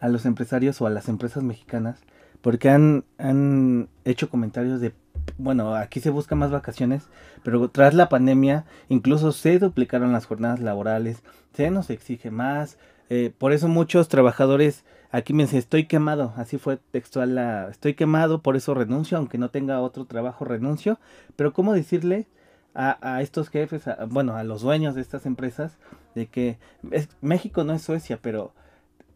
a 0.00 0.09
los 0.09 0.26
empresarios 0.26 0.80
o 0.80 0.87
a 0.87 0.90
las 0.90 1.09
empresas 1.09 1.42
mexicanas? 1.42 2.00
Porque 2.40 2.70
han, 2.70 3.04
han 3.18 3.88
hecho 4.04 4.30
comentarios 4.30 4.80
de, 4.80 4.92
bueno, 5.37 5.75
aquí 5.75 6.00
se 6.00 6.11
busca 6.11 6.35
más 6.35 6.50
vacaciones, 6.50 7.09
pero 7.42 7.68
tras 7.68 7.94
la 7.94 8.09
pandemia 8.09 8.64
incluso 8.88 9.32
se 9.32 9.59
duplicaron 9.59 10.12
las 10.12 10.26
jornadas 10.26 10.61
laborales, 10.61 11.23
se 11.54 11.70
nos 11.70 11.90
exige 11.90 12.30
más, 12.30 12.78
eh, 13.11 13.32
por 13.37 13.52
eso 13.52 13.68
muchos 13.68 14.09
trabajadores 14.09 14.85
aquí 15.11 15.33
me 15.33 15.45
dicen, 15.45 15.59
estoy 15.59 15.87
quemado, 15.87 16.33
así 16.37 16.59
fue 16.59 16.76
textual 16.90 17.35
la, 17.35 17.69
estoy 17.71 17.95
quemado, 17.95 18.43
por 18.43 18.57
eso 18.57 18.75
renuncio, 18.75 19.19
aunque 19.19 19.38
no 19.38 19.50
tenga 19.50 19.81
otro 19.81 20.05
trabajo, 20.05 20.45
renuncio. 20.45 20.99
Pero 21.37 21.52
¿cómo 21.52 21.73
decirle 21.73 22.26
a, 22.75 22.99
a 23.17 23.23
estos 23.23 23.49
jefes, 23.49 23.88
a- 23.88 24.05
bueno, 24.07 24.37
a 24.37 24.45
los 24.45 24.62
dueños 24.62 24.95
de 24.95 25.00
estas 25.00 25.26
empresas, 25.26 25.76
de 26.14 26.26
que 26.26 26.59
es- 26.90 27.09
México 27.21 27.64
no 27.64 27.73
es 27.73 27.83
Suecia, 27.83 28.19
pero 28.21 28.52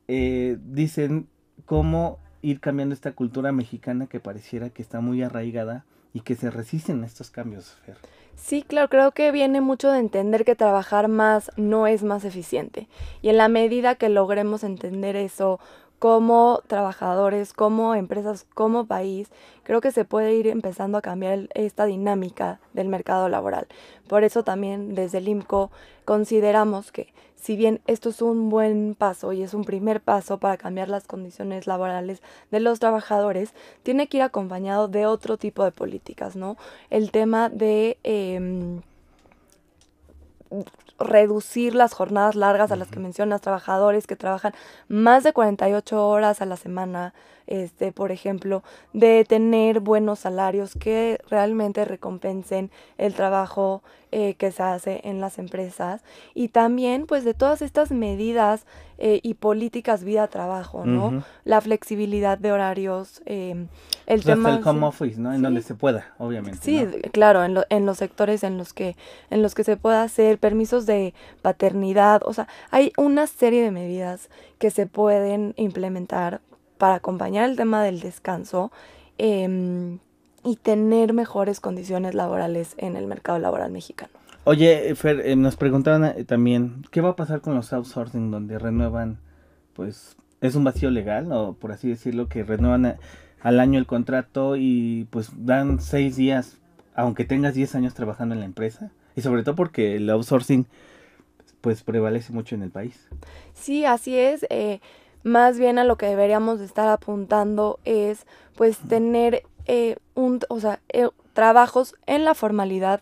eh, 0.08 0.58
dicen 0.64 1.28
cómo 1.64 2.18
ir 2.42 2.60
cambiando 2.60 2.94
esta 2.94 3.12
cultura 3.12 3.52
mexicana 3.52 4.06
que 4.06 4.20
pareciera 4.20 4.70
que 4.70 4.82
está 4.82 5.00
muy 5.00 5.22
arraigada 5.22 5.84
y 6.12 6.20
que 6.20 6.34
se 6.34 6.50
resisten 6.50 7.02
a 7.02 7.06
estos 7.06 7.30
cambios, 7.30 7.76
Fer. 7.86 7.96
Sí, 8.36 8.62
claro, 8.66 8.88
creo 8.88 9.12
que 9.12 9.30
viene 9.32 9.60
mucho 9.60 9.90
de 9.90 10.00
entender 10.00 10.44
que 10.44 10.56
trabajar 10.56 11.08
más 11.08 11.50
no 11.56 11.86
es 11.86 12.02
más 12.02 12.24
eficiente. 12.24 12.88
Y 13.22 13.28
en 13.28 13.36
la 13.38 13.48
medida 13.48 13.94
que 13.94 14.08
logremos 14.08 14.64
entender 14.64 15.14
eso 15.16 15.60
como 15.98 16.60
trabajadores, 16.66 17.52
como 17.52 17.94
empresas, 17.94 18.46
como 18.54 18.86
país, 18.86 19.30
creo 19.62 19.80
que 19.80 19.92
se 19.92 20.04
puede 20.04 20.34
ir 20.34 20.46
empezando 20.46 20.98
a 20.98 21.02
cambiar 21.02 21.48
esta 21.54 21.86
dinámica 21.86 22.60
del 22.72 22.88
mercado 22.88 23.28
laboral. 23.28 23.66
Por 24.08 24.24
eso 24.24 24.44
también 24.44 24.94
desde 24.94 25.18
el 25.18 25.28
IMCO 25.28 25.70
consideramos 26.04 26.92
que 26.92 27.12
si 27.44 27.56
bien 27.56 27.82
esto 27.86 28.08
es 28.08 28.22
un 28.22 28.48
buen 28.48 28.94
paso 28.94 29.34
y 29.34 29.42
es 29.42 29.52
un 29.52 29.64
primer 29.64 30.00
paso 30.00 30.38
para 30.38 30.56
cambiar 30.56 30.88
las 30.88 31.06
condiciones 31.06 31.66
laborales 31.66 32.22
de 32.50 32.60
los 32.60 32.80
trabajadores, 32.80 33.52
tiene 33.82 34.06
que 34.06 34.16
ir 34.16 34.22
acompañado 34.22 34.88
de 34.88 35.04
otro 35.04 35.36
tipo 35.36 35.62
de 35.62 35.70
políticas, 35.70 36.36
¿no? 36.36 36.56
El 36.88 37.10
tema 37.10 37.50
de 37.50 37.98
em, 38.02 38.80
reducir 40.98 41.74
las 41.74 41.92
jornadas 41.92 42.34
largas 42.34 42.70
a 42.72 42.76
las 42.76 42.88
que 42.88 43.00
mencionas, 43.00 43.40
trabajadores 43.40 44.06
que 44.06 44.16
trabajan 44.16 44.52
más 44.88 45.24
de 45.24 45.32
48 45.32 46.08
horas 46.08 46.40
a 46.40 46.46
la 46.46 46.56
semana, 46.56 47.14
este, 47.46 47.92
por 47.92 48.10
ejemplo, 48.12 48.62
de 48.92 49.24
tener 49.24 49.80
buenos 49.80 50.20
salarios 50.20 50.74
que 50.74 51.18
realmente 51.28 51.84
recompensen 51.84 52.70
el 52.98 53.14
trabajo 53.14 53.82
eh, 54.12 54.34
que 54.34 54.52
se 54.52 54.62
hace 54.62 55.00
en 55.04 55.20
las 55.20 55.38
empresas 55.38 56.04
y 56.34 56.48
también 56.48 57.06
pues 57.06 57.24
de 57.24 57.34
todas 57.34 57.62
estas 57.62 57.90
medidas 57.90 58.64
eh, 58.98 59.18
y 59.24 59.34
políticas 59.34 60.04
vida-trabajo, 60.04 60.86
¿no? 60.86 61.24
La 61.44 61.60
flexibilidad 61.60 62.38
de 62.38 62.52
horarios, 62.52 63.22
em, 63.26 63.66
el 64.06 64.22
Pues 64.22 64.28
hasta 64.28 64.34
tema... 64.34 64.56
el 64.56 64.66
home 64.68 64.86
office, 64.86 65.20
¿no? 65.20 65.30
En 65.32 65.38
Sí. 65.38 65.42
donde 65.42 65.62
se 65.62 65.74
pueda, 65.74 66.14
obviamente. 66.18 66.58
Sí, 66.62 66.86
claro, 67.10 67.42
en, 67.42 67.54
lo- 67.54 67.64
en 67.70 67.86
los 67.86 67.98
sectores 67.98 68.44
en 68.44 68.56
los 68.56 68.72
que 68.72 68.96
en 69.30 69.42
los 69.42 69.56
que 69.56 69.64
se 69.64 69.76
pueda 69.76 70.04
hacer 70.04 70.38
permisos 70.38 70.86
de 70.86 71.12
paternidad, 71.42 72.22
o 72.24 72.32
sea, 72.32 72.46
hay 72.70 72.92
una 72.96 73.26
serie 73.26 73.62
de 73.64 73.72
medidas 73.72 74.30
que 74.58 74.70
se 74.70 74.86
pueden 74.86 75.54
implementar 75.56 76.40
para 76.78 76.94
acompañar 76.96 77.48
el 77.48 77.56
tema 77.56 77.82
del 77.82 78.00
descanso 78.00 78.70
em, 79.18 79.98
y 80.44 80.56
tener 80.56 81.12
mejores 81.12 81.60
condiciones 81.60 82.14
laborales 82.14 82.74
en 82.78 82.96
el 82.96 83.06
mercado 83.06 83.38
laboral 83.38 83.70
mexicano. 83.70 84.12
Oye, 84.44 84.94
Fer, 84.94 85.20
eh, 85.24 85.36
nos 85.36 85.56
preguntaban 85.56 86.04
eh, 86.04 86.24
también, 86.24 86.84
¿qué 86.90 87.00
va 87.00 87.10
a 87.10 87.16
pasar 87.16 87.40
con 87.40 87.54
los 87.54 87.72
outsourcing 87.72 88.30
donde 88.30 88.58
renuevan, 88.58 89.18
pues, 89.74 90.16
es 90.42 90.54
un 90.54 90.64
vacío 90.64 90.90
legal 90.90 91.32
o 91.32 91.54
por 91.54 91.72
así 91.72 91.88
decirlo, 91.88 92.28
que 92.28 92.42
renuevan 92.44 92.84
a- 92.86 92.96
al 93.40 93.60
año 93.60 93.78
el 93.78 93.86
contrato 93.86 94.56
y 94.56 95.06
pues 95.10 95.30
dan 95.46 95.80
seis 95.80 96.16
días, 96.16 96.58
aunque 96.94 97.24
tengas 97.24 97.54
10 97.54 97.74
años 97.74 97.94
trabajando 97.94 98.34
en 98.34 98.40
la 98.40 98.46
empresa? 98.46 98.90
Y 99.16 99.22
sobre 99.22 99.42
todo 99.44 99.54
porque 99.54 99.96
el 99.96 100.10
outsourcing, 100.10 100.66
pues, 101.62 101.82
prevalece 101.82 102.32
mucho 102.32 102.54
en 102.54 102.62
el 102.62 102.70
país. 102.70 103.08
Sí, 103.54 103.84
así 103.86 104.18
es. 104.18 104.44
eh, 104.50 104.80
más 105.24 105.58
bien 105.58 105.78
a 105.78 105.84
lo 105.84 105.96
que 105.96 106.06
deberíamos 106.06 106.60
de 106.60 106.66
estar 106.66 106.88
apuntando 106.88 107.80
es 107.84 108.26
pues 108.54 108.78
tener 108.78 109.42
eh, 109.66 109.96
un, 110.14 110.40
o 110.48 110.60
sea, 110.60 110.80
eh, 110.90 111.08
trabajos 111.32 111.96
en 112.06 112.24
la 112.24 112.34
formalidad 112.34 113.00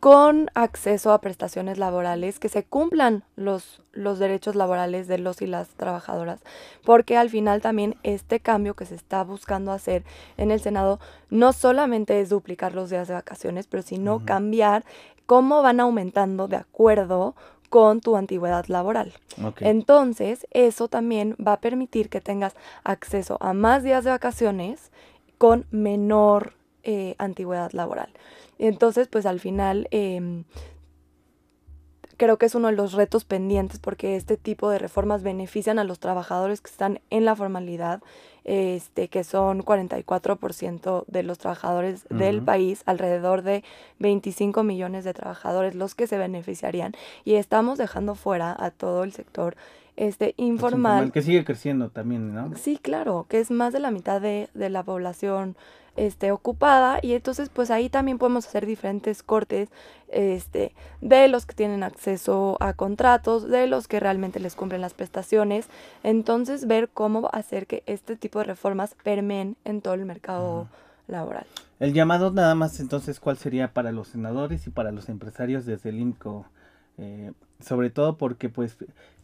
con 0.00 0.48
acceso 0.54 1.12
a 1.12 1.20
prestaciones 1.20 1.76
laborales, 1.76 2.38
que 2.38 2.48
se 2.48 2.62
cumplan 2.62 3.24
los, 3.34 3.82
los 3.92 4.20
derechos 4.20 4.54
laborales 4.54 5.08
de 5.08 5.18
los 5.18 5.42
y 5.42 5.46
las 5.48 5.68
trabajadoras, 5.70 6.40
porque 6.84 7.16
al 7.16 7.30
final 7.30 7.60
también 7.60 7.96
este 8.04 8.38
cambio 8.38 8.74
que 8.74 8.86
se 8.86 8.94
está 8.94 9.24
buscando 9.24 9.72
hacer 9.72 10.04
en 10.36 10.52
el 10.52 10.60
Senado 10.60 11.00
no 11.30 11.52
solamente 11.52 12.20
es 12.20 12.28
duplicar 12.28 12.74
los 12.74 12.90
días 12.90 13.08
de 13.08 13.14
vacaciones, 13.14 13.66
pero 13.66 13.82
sino 13.82 14.24
cambiar 14.24 14.84
cómo 15.26 15.62
van 15.62 15.80
aumentando 15.80 16.46
de 16.46 16.56
acuerdo 16.56 17.34
con 17.68 18.00
tu 18.00 18.16
antigüedad 18.16 18.66
laboral. 18.66 19.12
Entonces, 19.60 20.46
eso 20.50 20.88
también 20.88 21.36
va 21.44 21.54
a 21.54 21.60
permitir 21.60 22.08
que 22.08 22.20
tengas 22.20 22.54
acceso 22.84 23.38
a 23.40 23.52
más 23.52 23.82
días 23.82 24.04
de 24.04 24.10
vacaciones 24.10 24.90
con 25.36 25.66
menor 25.70 26.54
eh, 26.82 27.14
antigüedad 27.18 27.72
laboral. 27.72 28.10
Entonces, 28.58 29.08
pues 29.08 29.26
al 29.26 29.40
final 29.40 29.86
em, 29.90 30.44
creo 32.18 32.36
que 32.36 32.44
es 32.44 32.54
uno 32.54 32.68
de 32.68 32.74
los 32.74 32.92
retos 32.92 33.24
pendientes 33.24 33.78
porque 33.78 34.16
este 34.16 34.36
tipo 34.36 34.68
de 34.68 34.78
reformas 34.78 35.22
benefician 35.22 35.78
a 35.78 35.84
los 35.84 35.98
trabajadores 36.00 36.60
que 36.60 36.70
están 36.70 37.00
en 37.08 37.24
la 37.24 37.34
formalidad, 37.34 38.02
este, 38.44 39.08
que 39.08 39.24
son 39.24 39.62
44% 39.62 41.04
de 41.06 41.22
los 41.22 41.38
trabajadores 41.38 42.06
del 42.10 42.42
país, 42.42 42.82
alrededor 42.86 43.42
de 43.42 43.64
25 44.00 44.62
millones 44.64 45.04
de 45.04 45.14
trabajadores 45.14 45.74
los 45.74 45.94
que 45.94 46.06
se 46.06 46.18
beneficiarían 46.18 46.92
y 47.24 47.34
estamos 47.34 47.78
dejando 47.78 48.14
fuera 48.14 48.54
a 48.58 48.70
todo 48.70 49.04
el 49.04 49.12
sector 49.12 49.56
este 49.96 50.34
Pues, 50.36 50.48
informal. 50.48 51.12
Que 51.12 51.22
sigue 51.22 51.44
creciendo 51.44 51.90
también, 51.90 52.32
¿no? 52.34 52.52
Sí, 52.56 52.78
claro, 52.80 53.26
que 53.28 53.40
es 53.40 53.50
más 53.50 53.72
de 53.72 53.80
la 53.80 53.90
mitad 53.90 54.20
de, 54.20 54.48
de 54.54 54.70
la 54.70 54.82
población 54.82 55.56
este, 55.98 56.32
ocupada 56.32 56.98
y 57.02 57.12
entonces 57.12 57.48
pues 57.48 57.70
ahí 57.70 57.88
también 57.88 58.18
podemos 58.18 58.46
hacer 58.46 58.66
diferentes 58.66 59.22
cortes 59.22 59.68
este, 60.08 60.72
de 61.00 61.28
los 61.28 61.44
que 61.44 61.54
tienen 61.54 61.82
acceso 61.82 62.56
a 62.60 62.72
contratos, 62.72 63.48
de 63.48 63.66
los 63.66 63.88
que 63.88 64.00
realmente 64.00 64.40
les 64.40 64.54
cumplen 64.54 64.80
las 64.80 64.94
prestaciones, 64.94 65.66
entonces 66.02 66.66
ver 66.66 66.88
cómo 66.88 67.28
hacer 67.32 67.66
que 67.66 67.82
este 67.86 68.16
tipo 68.16 68.38
de 68.38 68.46
reformas 68.46 68.94
permeen 69.02 69.56
en 69.64 69.82
todo 69.82 69.94
el 69.94 70.04
mercado 70.04 70.68
laboral. 71.08 71.46
El 71.80 71.92
llamado 71.92 72.30
nada 72.30 72.54
más 72.54 72.80
entonces, 72.80 73.20
¿cuál 73.20 73.38
sería 73.38 73.72
para 73.72 73.92
los 73.92 74.08
senadores 74.08 74.66
y 74.66 74.70
para 74.70 74.92
los 74.92 75.08
empresarios 75.08 75.66
desde 75.66 75.90
el 75.90 75.98
INCO? 76.00 76.46
Eh, 76.96 77.32
sobre 77.60 77.90
todo 77.90 78.16
porque 78.16 78.48
pues 78.48 78.76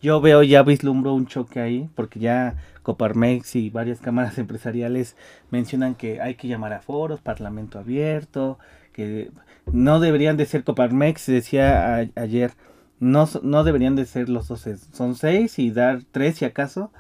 yo 0.02 0.20
veo, 0.20 0.42
ya 0.42 0.62
vislumbro 0.62 1.14
un 1.14 1.26
choque 1.26 1.60
ahí, 1.60 1.88
porque 1.94 2.20
ya 2.20 2.56
Coparmex 2.82 3.56
y 3.56 3.70
varias 3.70 4.00
cámaras 4.00 4.38
empresariales 4.38 5.16
mencionan 5.50 5.94
que 5.94 6.20
hay 6.20 6.34
que 6.34 6.48
llamar 6.48 6.72
a 6.72 6.80
foros, 6.80 7.20
parlamento 7.20 7.78
abierto, 7.78 8.58
que 8.92 9.30
no 9.72 10.00
deberían 10.00 10.36
de 10.36 10.46
ser 10.46 10.64
Coparmex, 10.64 11.26
decía 11.26 11.96
a- 11.96 12.06
ayer, 12.16 12.52
no, 13.00 13.28
no 13.42 13.64
deberían 13.64 13.96
de 13.96 14.04
ser 14.06 14.28
los 14.28 14.48
12, 14.48 14.76
son 14.92 15.14
seis 15.16 15.58
y 15.58 15.70
dar 15.70 16.00
tres 16.10 16.36
si 16.36 16.44
acaso, 16.44 16.90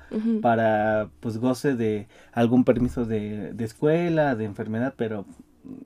para 0.40 1.08
pues 1.20 1.38
goce 1.38 1.74
de 1.74 2.06
algún 2.32 2.64
permiso 2.64 3.04
de, 3.04 3.52
de 3.52 3.64
escuela, 3.64 4.34
de 4.34 4.44
enfermedad, 4.44 4.94
pero 4.96 5.24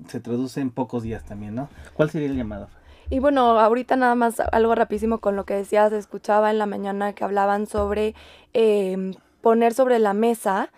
se 0.09 0.21
traduce 0.21 0.61
en 0.61 0.71
pocos 0.71 1.02
días 1.02 1.25
también, 1.25 1.55
¿no? 1.55 1.69
¿Cuál 1.95 2.11
sería 2.11 2.28
el 2.28 2.37
llamado? 2.37 2.69
Y 3.10 3.20
bueno, 3.20 3.58
ahorita 3.58 3.96
nada 3.96 4.14
más 4.14 4.40
algo 4.40 4.74
rapidísimo 4.74 5.18
con 5.18 5.34
lo 5.36 5.44
que 5.44 5.54
decías, 5.54 5.92
escuchaba 5.92 6.50
en 6.50 6.58
la 6.58 6.66
mañana 6.66 7.14
que 7.14 7.24
hablaban 7.24 7.66
sobre 7.66 8.14
em, 8.52 9.14
poner 9.40 9.72
sobre 9.74 9.98
la 9.98 10.12
mesa 10.12 10.70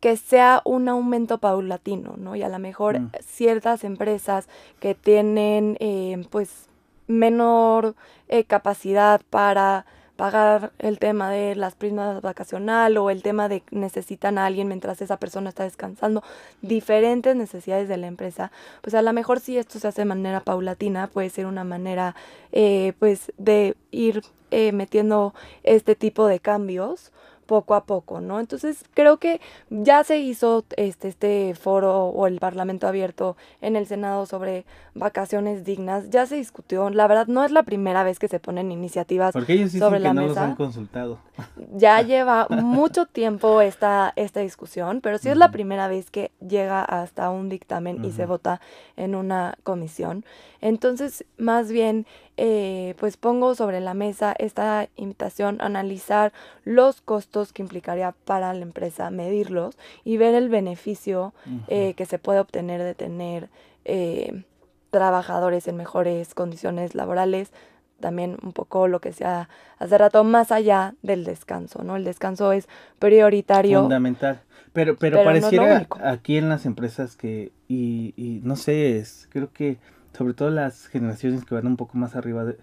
que 0.00 0.16
sea 0.16 0.62
un 0.64 0.88
aumento 0.88 1.38
paulatino, 1.38 2.14
¿no? 2.16 2.34
Y 2.36 2.42
a 2.42 2.48
lo 2.48 2.58
mejor 2.58 3.00
Mm. 3.00 3.10
ciertas 3.20 3.84
empresas 3.84 4.48
que 4.80 4.94
tienen 4.94 5.76
em, 5.80 6.24
pues 6.24 6.68
menor 7.08 7.94
eh, 8.28 8.44
capacidad 8.44 9.20
para 9.30 9.84
pagar 10.22 10.70
el 10.78 11.00
tema 11.00 11.30
de 11.30 11.56
las 11.56 11.74
primas 11.74 12.22
vacacional 12.22 12.96
o 12.96 13.10
el 13.10 13.24
tema 13.24 13.48
de 13.48 13.64
necesitan 13.72 14.38
a 14.38 14.46
alguien 14.46 14.68
mientras 14.68 15.02
esa 15.02 15.16
persona 15.16 15.48
está 15.48 15.64
descansando, 15.64 16.22
diferentes 16.60 17.34
necesidades 17.34 17.88
de 17.88 17.96
la 17.96 18.06
empresa, 18.06 18.52
pues 18.82 18.94
a 18.94 19.02
lo 19.02 19.12
mejor 19.12 19.40
si 19.40 19.58
esto 19.58 19.80
se 19.80 19.88
hace 19.88 20.02
de 20.02 20.04
manera 20.04 20.38
paulatina, 20.38 21.08
puede 21.08 21.28
ser 21.28 21.46
una 21.46 21.64
manera 21.64 22.14
eh, 22.52 22.92
pues 23.00 23.32
de 23.36 23.74
ir 23.90 24.22
eh, 24.52 24.70
metiendo 24.72 25.34
este 25.64 25.96
tipo 25.96 26.26
de 26.26 26.38
cambios 26.38 27.10
poco 27.46 27.74
a 27.74 27.84
poco, 27.84 28.20
¿no? 28.20 28.40
Entonces 28.40 28.84
creo 28.94 29.18
que 29.18 29.40
ya 29.68 30.04
se 30.04 30.18
hizo 30.18 30.64
este, 30.76 31.08
este 31.08 31.54
foro 31.54 32.06
o 32.06 32.26
el 32.26 32.38
Parlamento 32.38 32.86
abierto 32.86 33.36
en 33.60 33.76
el 33.76 33.86
Senado 33.86 34.24
sobre 34.26 34.64
vacaciones 34.94 35.64
dignas, 35.64 36.08
ya 36.10 36.26
se 36.26 36.36
discutió, 36.36 36.88
la 36.90 37.06
verdad 37.08 37.26
no 37.26 37.44
es 37.44 37.50
la 37.50 37.62
primera 37.62 38.04
vez 38.04 38.18
que 38.18 38.28
se 38.28 38.40
ponen 38.40 38.70
iniciativas 38.72 39.32
Porque 39.32 39.54
ellos 39.54 39.72
sobre 39.72 39.98
que 39.98 40.04
la 40.04 40.14
no 40.14 40.26
los 40.28 40.36
han 40.36 40.54
consultado. 40.54 41.18
Ya 41.74 42.00
lleva 42.02 42.46
mucho 42.48 43.06
tiempo 43.06 43.60
esta, 43.60 44.12
esta 44.16 44.40
discusión, 44.40 45.00
pero 45.00 45.18
sí 45.18 45.28
es 45.28 45.36
la 45.36 45.50
primera 45.50 45.88
vez 45.88 46.10
que 46.10 46.30
llega 46.46 46.82
hasta 46.82 47.30
un 47.30 47.48
dictamen 47.48 48.04
y 48.04 48.12
se 48.12 48.26
vota 48.26 48.60
en 48.96 49.14
una 49.14 49.56
comisión. 49.62 50.24
Entonces, 50.60 51.24
más 51.38 51.72
bien, 51.72 52.06
eh, 52.38 52.94
pues 52.98 53.18
pongo 53.18 53.54
sobre 53.54 53.80
la 53.80 53.92
mesa 53.92 54.34
esta 54.38 54.88
invitación 54.96 55.60
a 55.60 55.66
analizar 55.66 56.32
los 56.64 57.02
costos 57.02 57.52
que 57.52 57.60
implicaría 57.60 58.14
para 58.24 58.54
la 58.54 58.62
empresa, 58.62 59.10
medirlos 59.10 59.76
y 60.02 60.16
ver 60.16 60.34
el 60.34 60.48
beneficio 60.48 61.34
eh, 61.68 61.92
que 61.94 62.06
se 62.06 62.18
puede 62.18 62.40
obtener 62.40 62.82
de 62.82 62.94
tener 62.94 63.50
eh, 63.84 64.44
trabajadores 64.90 65.68
en 65.68 65.76
mejores 65.76 66.34
condiciones 66.34 66.94
laborales, 66.94 67.52
también 68.00 68.38
un 68.42 68.52
poco 68.52 68.88
lo 68.88 69.00
que 69.00 69.10
decía 69.10 69.50
hace 69.78 69.98
rato, 69.98 70.24
más 70.24 70.52
allá 70.52 70.94
del 71.02 71.24
descanso, 71.24 71.82
¿no? 71.84 71.96
El 71.96 72.04
descanso 72.04 72.52
es 72.52 72.66
prioritario. 72.98 73.82
Fundamental. 73.82 74.40
Pero, 74.72 74.96
pero, 74.96 75.22
pareciera 75.22 75.86
aquí 76.02 76.38
en 76.38 76.48
las 76.48 76.64
empresas 76.64 77.14
que, 77.14 77.52
y, 77.68 78.14
y 78.16 78.40
no 78.42 78.56
sé, 78.56 78.96
es, 78.96 79.28
creo 79.30 79.52
que 79.52 79.76
sobre 80.16 80.34
todo 80.34 80.50
las 80.50 80.86
generaciones 80.88 81.44
que 81.44 81.54
van 81.54 81.66
un 81.66 81.76
poco 81.76 81.96
más 81.98 82.16
arriba, 82.16 82.44
de- 82.44 82.58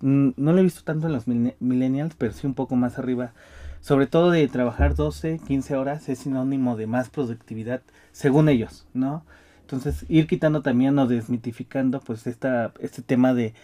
mm, 0.00 0.30
no 0.36 0.52
lo 0.52 0.58
he 0.58 0.62
visto 0.62 0.82
tanto 0.84 1.06
en 1.06 1.12
los 1.12 1.26
millennials, 1.26 2.14
pero 2.16 2.32
sí 2.32 2.46
un 2.46 2.54
poco 2.54 2.76
más 2.76 2.98
arriba, 2.98 3.32
sobre 3.80 4.06
todo 4.06 4.30
de 4.30 4.46
trabajar 4.48 4.94
12, 4.94 5.40
15 5.46 5.76
horas 5.76 6.08
es 6.08 6.20
sinónimo 6.20 6.76
de 6.76 6.86
más 6.86 7.08
productividad, 7.10 7.82
según 8.12 8.48
ellos, 8.48 8.86
¿no? 8.94 9.24
Entonces, 9.62 10.04
ir 10.08 10.26
quitando 10.26 10.62
también 10.62 10.98
o 10.98 11.06
desmitificando, 11.06 12.00
pues, 12.00 12.26
esta, 12.26 12.72
este 12.80 13.02
tema 13.02 13.32
de, 13.34 13.54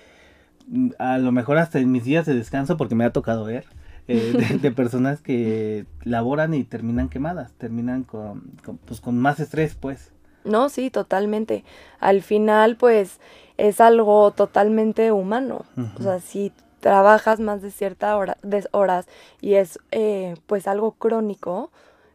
mm, 0.68 0.90
a 0.98 1.18
lo 1.18 1.32
mejor 1.32 1.58
hasta 1.58 1.78
en 1.78 1.92
mis 1.92 2.04
días 2.04 2.26
de 2.26 2.34
descanso, 2.34 2.76
porque 2.76 2.94
me 2.94 3.04
ha 3.04 3.12
tocado 3.12 3.44
ver, 3.44 3.64
eh, 4.08 4.34
de, 4.36 4.58
de 4.58 4.70
personas 4.72 5.20
que 5.20 5.86
laboran 6.04 6.54
y 6.54 6.64
terminan 6.64 7.08
quemadas, 7.08 7.52
terminan 7.58 8.04
con, 8.04 8.42
con, 8.64 8.78
pues, 8.78 9.00
con 9.00 9.18
más 9.18 9.40
estrés, 9.40 9.74
pues. 9.74 10.12
No, 10.48 10.68
sí, 10.68 10.90
totalmente. 10.90 11.64
Al 12.00 12.22
final, 12.22 12.76
pues, 12.76 13.20
es 13.56 13.80
algo 13.80 14.30
totalmente 14.32 15.12
humano. 15.12 15.64
O 15.98 16.02
sea, 16.02 16.20
si 16.20 16.52
trabajas 16.80 17.40
más 17.40 17.60
de 17.60 17.70
cierta 17.70 18.16
hora, 18.16 18.36
de 18.42 18.66
horas 18.72 19.06
y 19.40 19.54
es, 19.54 19.78
eh, 19.90 20.36
pues, 20.46 20.66
algo 20.68 20.92
crónico 20.92 21.70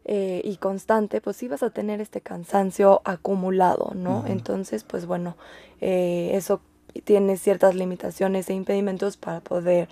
eh, 0.06 0.42
y 0.44 0.56
constante, 0.56 1.20
pues 1.20 1.36
sí 1.36 1.48
vas 1.48 1.62
a 1.62 1.70
tener 1.70 2.00
este 2.00 2.20
cansancio 2.20 3.00
acumulado, 3.04 3.92
¿no? 3.94 4.24
Entonces, 4.26 4.84
pues, 4.84 5.06
bueno, 5.06 5.36
eh, 5.80 6.32
eso 6.34 6.60
tiene 7.04 7.36
ciertas 7.36 7.74
limitaciones 7.74 8.50
e 8.50 8.54
impedimentos 8.54 9.16
para 9.16 9.40
poder, 9.40 9.88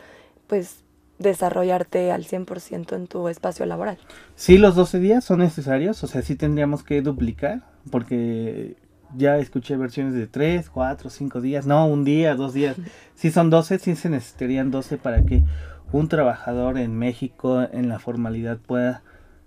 pues, 0.46 0.84
desarrollarte 1.18 2.12
al 2.12 2.24
100% 2.24 2.94
en 2.94 3.06
tu 3.06 3.28
espacio 3.28 3.64
laboral. 3.64 3.98
Sí, 4.34 4.58
los 4.58 4.74
12 4.74 4.98
días 4.98 5.24
son 5.24 5.38
necesarios, 5.38 6.02
o 6.04 6.06
sea, 6.06 6.20
sí 6.22 6.36
tendríamos 6.36 6.82
que 6.82 7.00
duplicar, 7.00 7.62
porque 7.90 8.76
ya 9.16 9.38
escuché 9.38 9.76
versiones 9.76 10.14
de 10.14 10.26
3, 10.26 10.70
4, 10.70 11.10
5 11.10 11.40
días, 11.40 11.66
no, 11.66 11.86
un 11.86 12.04
día, 12.04 12.34
dos 12.34 12.54
días. 12.54 12.76
Si 13.14 13.30
son 13.30 13.50
12, 13.50 13.78
sí 13.78 13.94
se 13.94 14.08
necesitarían 14.08 14.72
12 14.72 14.98
para 14.98 15.22
que 15.22 15.44
un 15.92 16.08
trabajador 16.08 16.76
en 16.76 16.98
México 16.98 17.62
en 17.62 17.88
la 17.88 18.00
formalidad 18.00 18.58
pueda 18.58 19.04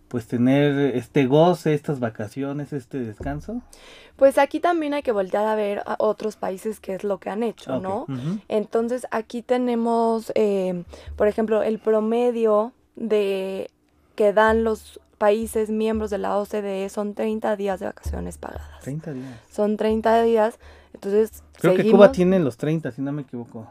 pues 0.08 0.28
tener 0.28 0.96
este 0.96 1.26
goce, 1.26 1.74
estas 1.74 2.00
vacaciones, 2.00 2.72
este 2.72 3.00
descanso. 3.00 3.62
Pues 4.16 4.38
aquí 4.38 4.62
también 4.62 4.94
hay 4.94 5.02
que 5.02 5.12
voltear 5.12 5.46
a 5.46 5.56
ver 5.56 5.82
a 5.86 5.98
otros 6.00 6.38
países 6.38 6.80
qué 6.80 6.94
es 6.94 7.04
lo 7.04 7.18
que 7.18 7.30
han 7.30 7.44
hecho. 7.44 7.82
¿no? 7.82 8.06
Entonces 8.48 9.08
aquí 9.12 9.42
tenemos, 9.42 10.32
eh, 10.36 10.84
por 11.18 11.28
ejemplo, 11.28 11.64
el 11.64 11.80
promedio 11.80 12.72
de 12.96 13.70
que 14.16 14.32
dan 14.32 14.64
los 14.64 15.02
países 15.18 15.70
miembros 15.70 16.10
de 16.10 16.18
la 16.18 16.38
OCDE 16.38 16.90
son 16.90 17.14
30 17.14 17.56
días 17.56 17.80
de 17.80 17.86
vacaciones 17.88 18.38
pagadas. 18.38 18.82
30 18.82 19.14
días. 19.14 19.34
Son 19.50 19.78
30 19.78 20.22
días, 20.24 20.60
entonces 20.94 21.44
Creo 21.60 21.76
que 21.76 21.90
Cuba 21.90 22.12
tiene 22.12 22.40
los 22.40 22.58
30, 22.58 22.92
si 22.92 23.02
no 23.02 23.12
me 23.12 23.24
equivoco. 23.24 23.68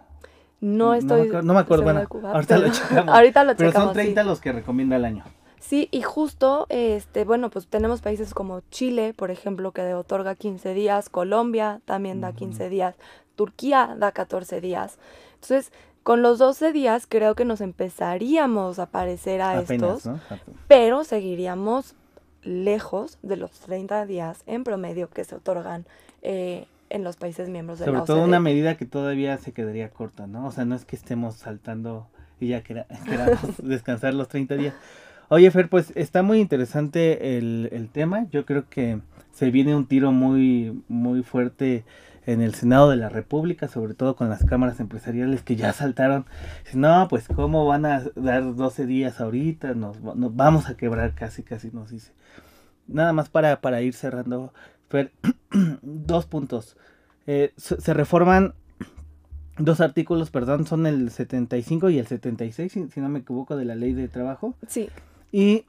No 0.61 0.87
no 0.87 0.95
estoy 0.95 1.23
me 1.23 1.27
acuerdo- 1.29 1.43
no 1.47 1.55
me 1.55 1.61
acuerdo, 1.61 1.85
bueno, 1.85 2.09
Cuba, 2.09 2.33
ahorita 2.33 2.59
lo 2.59 2.69
checamos. 2.73 3.15
ahorita 3.15 3.45
lo 3.45 3.57
Pero 3.57 3.71
checamos, 3.71 3.87
son 3.89 3.95
30 3.95 4.23
sí. 4.23 4.27
los 4.29 4.41
que 4.41 4.53
recomienda 4.53 4.97
el 4.97 5.05
año. 5.05 5.25
Sí, 5.61 5.89
y 5.91 6.03
justo, 6.03 6.67
este, 6.69 7.25
bueno, 7.25 7.49
pues 7.51 7.67
tenemos 7.67 8.03
países 8.03 8.35
como 8.35 8.61
Chile, 8.71 9.15
por 9.17 9.31
ejemplo, 9.31 9.73
que 9.73 9.95
otorga 9.95 10.35
15 10.35 10.75
días, 10.75 11.09
Colombia 11.09 11.81
también 11.87 12.21
da 12.21 12.33
15 12.33 12.69
días, 12.69 12.97
Turquía 13.35 13.95
da 13.99 14.13
14 14.13 14.61
días. 14.61 14.99
Entonces, 15.35 15.73
con 16.05 16.23
los 16.23 16.39
12 16.39 16.73
días 16.73 17.07
creo 17.09 17.35
que 17.35 17.45
nos 17.45 17.61
empezaríamos 17.61 18.79
a 18.79 18.87
parecer 18.87 19.41
a 19.41 19.59
Apenas, 19.59 19.99
estos, 20.07 20.21
pero 20.69 21.03
seguiríamos 21.03 21.95
lejos 22.43 23.19
de 23.23 23.37
los 23.37 23.51
30 23.53 24.07
días 24.07 24.43
en 24.47 24.65
promedio 24.65 25.09
que 25.09 25.25
se 25.25 25.35
otorgan 25.35 25.87
eh, 26.23 26.67
en 26.91 27.03
los 27.05 27.17
países 27.17 27.49
miembros 27.49 27.79
de 27.79 27.87
Sobre 27.87 27.99
la 28.01 28.05
todo 28.05 28.19
OCDE. 28.19 28.29
una 28.29 28.41
medida 28.41 28.77
que 28.77 28.85
todavía 28.85 29.39
se 29.39 29.53
quedaría 29.53 29.89
corta, 29.91 30.27
¿no? 30.27 30.47
O 30.47 30.53
sea, 30.53 30.65
no 30.65 30.75
es 30.75 30.85
que 30.85 30.95
estemos 30.97 31.37
saltando 31.37 32.07
y 32.39 32.49
ya 32.49 32.63
quera- 32.63 32.87
queramos 33.07 33.41
descansar 33.63 34.15
los 34.15 34.29
30 34.29 34.57
días. 34.57 34.75
Oye, 35.31 35.51
Fer, 35.51 35.69
pues 35.71 35.91
está 35.97 36.23
muy 36.23 36.39
interesante 36.39 37.39
el, 37.39 37.71
el 37.73 37.89
tema. 37.89 38.27
Yo 38.31 38.45
creo 38.45 38.69
que 38.69 39.01
se 39.33 39.51
viene 39.51 39.75
un 39.75 39.87
tiro 39.87 40.13
muy, 40.13 40.83
muy 40.89 41.23
fuerte 41.23 41.85
en 42.27 42.41
el 42.41 42.55
Senado 42.55 42.91
de 42.91 42.97
la 42.97 43.09
República, 43.09 43.69
sobre 43.69 43.95
todo 43.95 44.17
con 44.17 44.29
las 44.29 44.45
cámaras 44.45 44.81
empresariales 44.81 45.43
que 45.43 45.57
ya 45.57 45.73
saltaron. 45.73 46.25
Dicen, 46.65 46.81
No, 46.81 47.07
pues 47.09 47.29
cómo 47.29 47.67
van 47.67 47.85
a 47.87 48.03
dar 48.17 48.55
12 48.55 48.87
días 48.87 49.21
ahorita, 49.21 49.75
nos, 49.75 49.99
va- 50.07 50.15
nos 50.15 50.35
vamos 50.35 50.69
a 50.69 50.77
quebrar 50.77 51.15
casi, 51.15 51.43
casi 51.43 51.71
nos 51.71 51.91
dice. 51.91 52.13
Nada 52.87 53.13
más 53.13 53.29
para, 53.29 53.61
para 53.61 53.81
ir 53.83 53.95
cerrando, 53.95 54.53
Fer, 54.89 55.13
dos 55.83 56.27
puntos. 56.27 56.77
Eh, 57.27 57.53
se, 57.57 57.95
reforman 57.95 58.55
dos 59.59 59.81
artículos, 59.81 60.31
perdón, 60.31 60.67
son 60.67 60.87
el 60.87 61.11
75 61.11 61.89
y 61.91 61.99
el 61.99 62.07
76, 62.07 62.73
si, 62.73 62.89
si 62.91 63.01
no 63.01 63.09
me 63.09 63.21
equivoco, 63.21 63.57
de 63.57 63.65
la 63.65 63.75
ley 63.75 63.93
de 63.95 64.09
trabajo. 64.09 64.55
Sí, 64.67 64.89
Y 65.33 65.65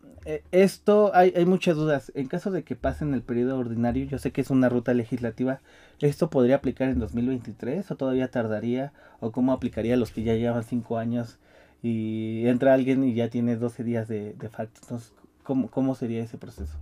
esto, 0.52 1.12
hay, 1.14 1.34
hay 1.36 1.46
muchas 1.46 1.76
dudas. 1.76 2.12
En 2.16 2.28
caso 2.28 2.52
de 2.52 2.64
que 2.64 2.76
pase 2.76 3.04
en 3.04 3.14
el 3.14 3.22
periodo 3.22 3.58
ordinario, 3.58 4.06
yo 4.06 4.18
sé 4.18 4.32
que 4.32 4.42
es 4.42 4.50
una 4.50 4.70
ruta 4.70 4.94
legislativa, 4.94 5.62
¿esto 6.00 6.30
podría 6.30 6.58
aplicar 6.58 6.90
en 6.90 7.00
2023 7.00 7.90
o 7.92 7.96
todavía 7.96 8.30
tardaría? 8.32 8.92
¿O 9.20 9.32
cómo 9.32 9.54
aplicaría 9.54 9.94
a 9.94 9.98
los 9.98 10.12
que 10.12 10.24
ya 10.24 10.34
llevan 10.34 10.64
cinco 10.64 10.98
años 10.98 11.38
y 11.84 12.48
entra 12.48 12.74
alguien 12.74 13.04
y 13.04 13.14
ya 13.14 13.30
tiene 13.30 13.56
12 13.56 13.84
días 13.84 14.08
de, 14.08 14.34
de 14.34 14.50
facto? 14.50 14.80
Entonces, 14.84 15.14
¿cómo, 15.44 15.70
¿cómo 15.70 15.96
sería 15.96 16.24
ese 16.24 16.38
proceso? 16.38 16.76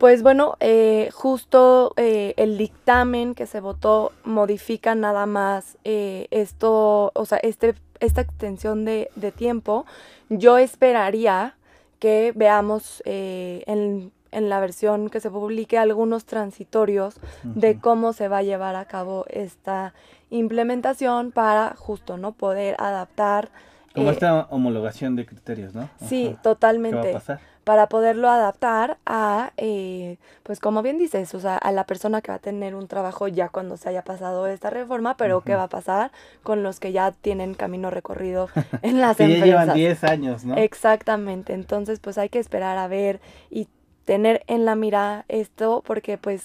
Pues 0.00 0.22
bueno, 0.22 0.56
eh, 0.60 1.10
justo 1.12 1.92
eh, 1.98 2.32
el 2.38 2.56
dictamen 2.56 3.34
que 3.34 3.44
se 3.44 3.60
votó 3.60 4.12
modifica 4.24 4.94
nada 4.94 5.26
más 5.26 5.76
eh, 5.84 6.26
esto, 6.30 7.12
o 7.14 7.26
sea, 7.26 7.36
este, 7.36 7.74
esta 8.00 8.22
extensión 8.22 8.86
de, 8.86 9.10
de 9.14 9.30
tiempo. 9.30 9.84
Yo 10.30 10.56
esperaría 10.56 11.54
que 12.00 12.32
veamos 12.34 13.02
eh, 13.04 13.62
en, 13.66 14.10
en 14.32 14.48
la 14.48 14.58
versión 14.58 15.10
que 15.10 15.20
se 15.20 15.30
publique 15.30 15.78
algunos 15.78 16.24
transitorios 16.24 17.20
de 17.44 17.78
cómo 17.78 18.12
se 18.12 18.26
va 18.26 18.38
a 18.38 18.42
llevar 18.42 18.74
a 18.74 18.86
cabo 18.86 19.26
esta 19.28 19.94
implementación 20.30 21.30
para 21.30 21.74
justo, 21.76 22.16
¿no? 22.16 22.32
Poder 22.32 22.74
adaptar. 22.78 23.50
Como 23.94 24.10
eh, 24.10 24.12
esta 24.12 24.46
homologación 24.50 25.14
de 25.14 25.26
criterios, 25.26 25.74
¿no? 25.74 25.88
Sí, 26.08 26.26
Ajá. 26.26 26.30
¿Qué 26.30 26.34
va 26.34 26.42
totalmente 26.42 27.10
a 27.10 27.12
pasar? 27.12 27.40
Para 27.70 27.88
poderlo 27.88 28.28
adaptar 28.28 28.98
a, 29.06 29.52
eh, 29.56 30.16
pues 30.42 30.58
como 30.58 30.82
bien 30.82 30.98
dices, 30.98 31.32
o 31.36 31.38
sea, 31.38 31.56
a 31.56 31.70
la 31.70 31.84
persona 31.84 32.20
que 32.20 32.32
va 32.32 32.34
a 32.38 32.40
tener 32.40 32.74
un 32.74 32.88
trabajo 32.88 33.28
ya 33.28 33.48
cuando 33.48 33.76
se 33.76 33.88
haya 33.88 34.02
pasado 34.02 34.48
esta 34.48 34.70
reforma, 34.70 35.16
pero 35.16 35.42
qué 35.42 35.52
Ujú. 35.52 35.58
va 35.60 35.64
a 35.66 35.68
pasar 35.68 36.10
con 36.42 36.64
los 36.64 36.80
que 36.80 36.90
ya 36.90 37.12
tienen 37.12 37.54
camino 37.54 37.88
recorrido 37.88 38.48
en 38.82 39.00
las 39.00 39.18
Que 39.18 39.28
ya 39.28 39.36
llevan 39.46 39.68
empresas. 39.68 39.74
10 39.76 40.02
años, 40.02 40.44
¿no? 40.44 40.56
Exactamente, 40.56 41.52
entonces 41.52 42.00
pues 42.00 42.18
hay 42.18 42.28
que 42.28 42.40
esperar 42.40 42.76
a 42.76 42.88
ver 42.88 43.20
y 43.50 43.68
tener 44.04 44.42
en 44.48 44.64
la 44.64 44.74
mira 44.74 45.24
esto, 45.28 45.84
porque 45.86 46.18
pues 46.18 46.42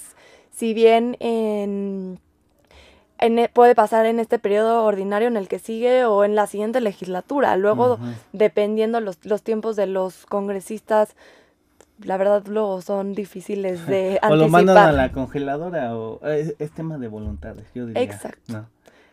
si 0.52 0.74
bien 0.74 1.16
en, 1.18 2.20
en 3.18 3.38
e- 3.38 3.48
puede 3.48 3.74
pasar 3.74 4.06
en 4.06 4.20
este 4.20 4.38
periodo 4.38 4.84
ordinario 4.84 5.28
en 5.28 5.36
el 5.36 5.48
que 5.48 5.58
sigue 5.58 6.04
o 6.04 6.24
en 6.24 6.34
la 6.34 6.46
siguiente 6.46 6.80
legislatura, 6.80 7.56
luego 7.56 7.98
dependiendo 8.32 9.00
los, 9.00 9.24
los 9.24 9.42
tiempos 9.42 9.76
de 9.76 9.86
los 9.86 10.26
congresistas, 10.26 11.14
la 12.02 12.16
verdad 12.18 12.44
luego 12.46 12.82
son 12.82 13.14
difíciles 13.14 13.86
de 13.86 14.20
O 14.28 14.36
lo 14.36 14.48
mandan 14.48 14.76
a 14.76 14.80
anticipar. 14.82 14.94
la 15.06 15.12
congeladora 15.12 15.96
o 15.96 16.24
es, 16.26 16.54
es 16.58 16.70
tema 16.72 16.98
de 16.98 17.08
voluntades, 17.08 17.64
yo 17.74 17.86
diría. 17.86 18.02
Exacto. 18.02 18.52
¿no? 18.52 18.66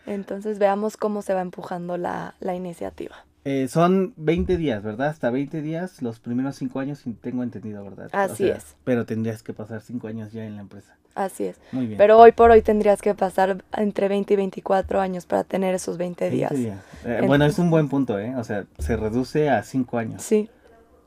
Entonces 0.05 0.59
veamos 0.59 0.97
cómo 0.97 1.21
se 1.21 1.33
va 1.33 1.41
empujando 1.41 1.97
la, 1.97 2.35
la 2.41 2.55
iniciativa. 2.55 3.15
Eh, 3.45 3.67
son 3.67 4.13
20 4.17 4.55
días, 4.57 4.83
¿verdad? 4.83 5.07
Hasta 5.09 5.29
20 5.29 5.61
días, 5.61 6.01
los 6.01 6.19
primeros 6.19 6.55
5 6.57 6.79
años, 6.79 7.03
tengo 7.21 7.43
entendido, 7.43 7.83
¿verdad? 7.83 8.09
O 8.13 8.17
Así 8.17 8.45
sea, 8.47 8.55
es. 8.57 8.75
Pero 8.85 9.05
tendrías 9.05 9.43
que 9.43 9.53
pasar 9.53 9.81
5 9.81 10.07
años 10.07 10.31
ya 10.31 10.45
en 10.45 10.55
la 10.55 10.61
empresa. 10.61 10.95
Así 11.15 11.45
es. 11.45 11.57
Muy 11.71 11.85
bien. 11.87 11.97
Pero 11.97 12.17
hoy 12.17 12.31
por 12.31 12.49
hoy 12.51 12.61
tendrías 12.61 13.01
que 13.01 13.13
pasar 13.13 13.63
entre 13.77 14.07
20 14.07 14.33
y 14.33 14.37
24 14.37 14.99
años 14.99 15.25
para 15.25 15.43
tener 15.43 15.75
esos 15.75 15.97
20 15.97 16.29
días. 16.29 16.51
20 16.51 16.69
días. 16.69 16.79
Eh, 17.05 17.17
En- 17.21 17.27
bueno, 17.27 17.45
es 17.45 17.59
un 17.59 17.69
buen 17.69 17.87
punto, 17.89 18.17
¿eh? 18.19 18.35
O 18.35 18.43
sea, 18.43 18.65
se 18.79 18.95
reduce 18.97 19.49
a 19.49 19.61
5 19.63 19.97
años. 19.97 20.21
Sí, 20.23 20.49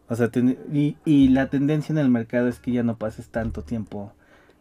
O 0.08 0.14
sea, 0.14 0.30
y, 0.72 0.96
y 1.04 1.28
la 1.30 1.48
tendencia 1.50 1.92
en 1.92 1.98
el 1.98 2.08
mercado 2.08 2.46
es 2.46 2.60
que 2.60 2.70
ya 2.70 2.84
no 2.84 2.96
pases 2.96 3.28
tanto 3.28 3.62
tiempo 3.62 4.12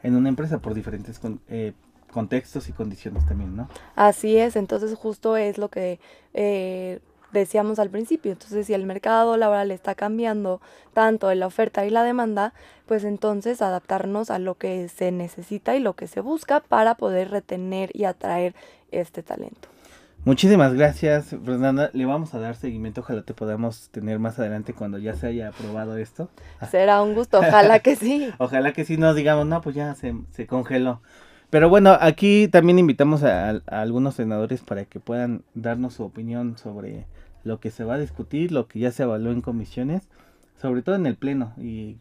en 0.02 0.16
una 0.16 0.30
empresa 0.30 0.58
por 0.60 0.74
diferentes 0.74 1.20
con- 1.20 1.40
eh, 1.50 1.74
contextos 2.12 2.68
y 2.70 2.72
condiciones 2.72 3.26
también, 3.28 3.56
¿no? 3.56 3.70
así 3.96 4.38
es. 4.38 4.56
Entonces 4.56 4.96
justo 4.98 5.38
es 5.38 5.58
lo 5.60 5.70
que 5.70 6.00
eh, 6.34 7.00
decíamos 7.40 7.80
al 7.80 7.90
principio. 7.90 8.32
Entonces 8.32 8.68
si 8.68 8.74
el 8.74 8.86
mercado 8.86 9.38
laboral 9.38 9.72
está 9.72 9.96
cambiando 9.96 10.62
tanto 10.94 11.32
en 11.32 11.40
la 11.40 11.48
oferta 11.48 11.86
y 11.86 11.90
la 11.90 12.04
demanda, 12.04 12.54
pues 12.86 13.04
entonces 13.04 13.62
adaptarnos 13.62 14.30
a 14.30 14.40
lo 14.40 14.56
que 14.56 14.88
se 14.90 15.12
necesita 15.12 15.76
y 15.76 15.80
lo 15.80 15.94
que 15.94 16.08
se 16.08 16.22
busca 16.22 16.60
para 16.60 16.96
poder 16.96 17.32
retener 17.32 17.90
y 17.94 18.06
atraer 18.06 18.56
este 18.92 19.24
talento. 19.24 19.70
Muchísimas 20.26 20.74
gracias, 20.74 21.28
Fernanda. 21.46 21.92
Le 21.94 22.04
vamos 22.06 22.34
a 22.34 22.40
dar 22.40 22.56
seguimiento. 22.56 23.02
Ojalá 23.02 23.22
te 23.22 23.36
podamos 23.36 23.90
tener 23.90 24.18
más 24.18 24.40
adelante 24.40 24.74
cuando 24.74 24.98
ya 24.98 25.14
se 25.14 25.28
haya 25.28 25.50
aprobado 25.50 25.98
esto. 25.98 26.30
Será 26.72 27.04
un 27.04 27.14
gusto, 27.14 27.38
ojalá 27.38 27.78
que 27.80 27.96
sí. 27.96 28.30
Ojalá 28.40 28.74
que 28.74 28.86
sí 28.86 28.98
no 28.98 29.14
digamos, 29.14 29.46
no, 29.46 29.62
pues 29.62 29.76
ya 29.76 29.94
se, 29.94 30.16
se 30.32 30.48
congeló. 30.48 31.00
Pero 31.52 31.70
bueno, 31.70 31.96
aquí 32.02 32.48
también 32.48 32.80
invitamos 32.80 33.22
a, 33.22 33.50
a 33.50 33.62
algunos 33.68 34.16
senadores 34.16 34.62
para 34.62 34.86
que 34.86 35.00
puedan 35.00 35.44
darnos 35.54 35.94
su 35.94 36.04
opinión 36.04 36.58
sobre 36.58 37.06
lo 37.46 37.60
que 37.60 37.72
se 37.72 37.86
va 37.86 37.94
a 37.94 38.00
discutir, 38.00 38.52
lo 38.52 38.68
que 38.68 38.80
ya 38.80 38.92
se 38.92 39.04
evaluó 39.04 39.32
en 39.32 39.42
comisiones, 39.42 40.10
sobre 40.60 40.82
todo 40.82 40.96
en 40.96 41.06
el 41.06 41.16
Pleno 41.16 41.54
y 41.58 41.98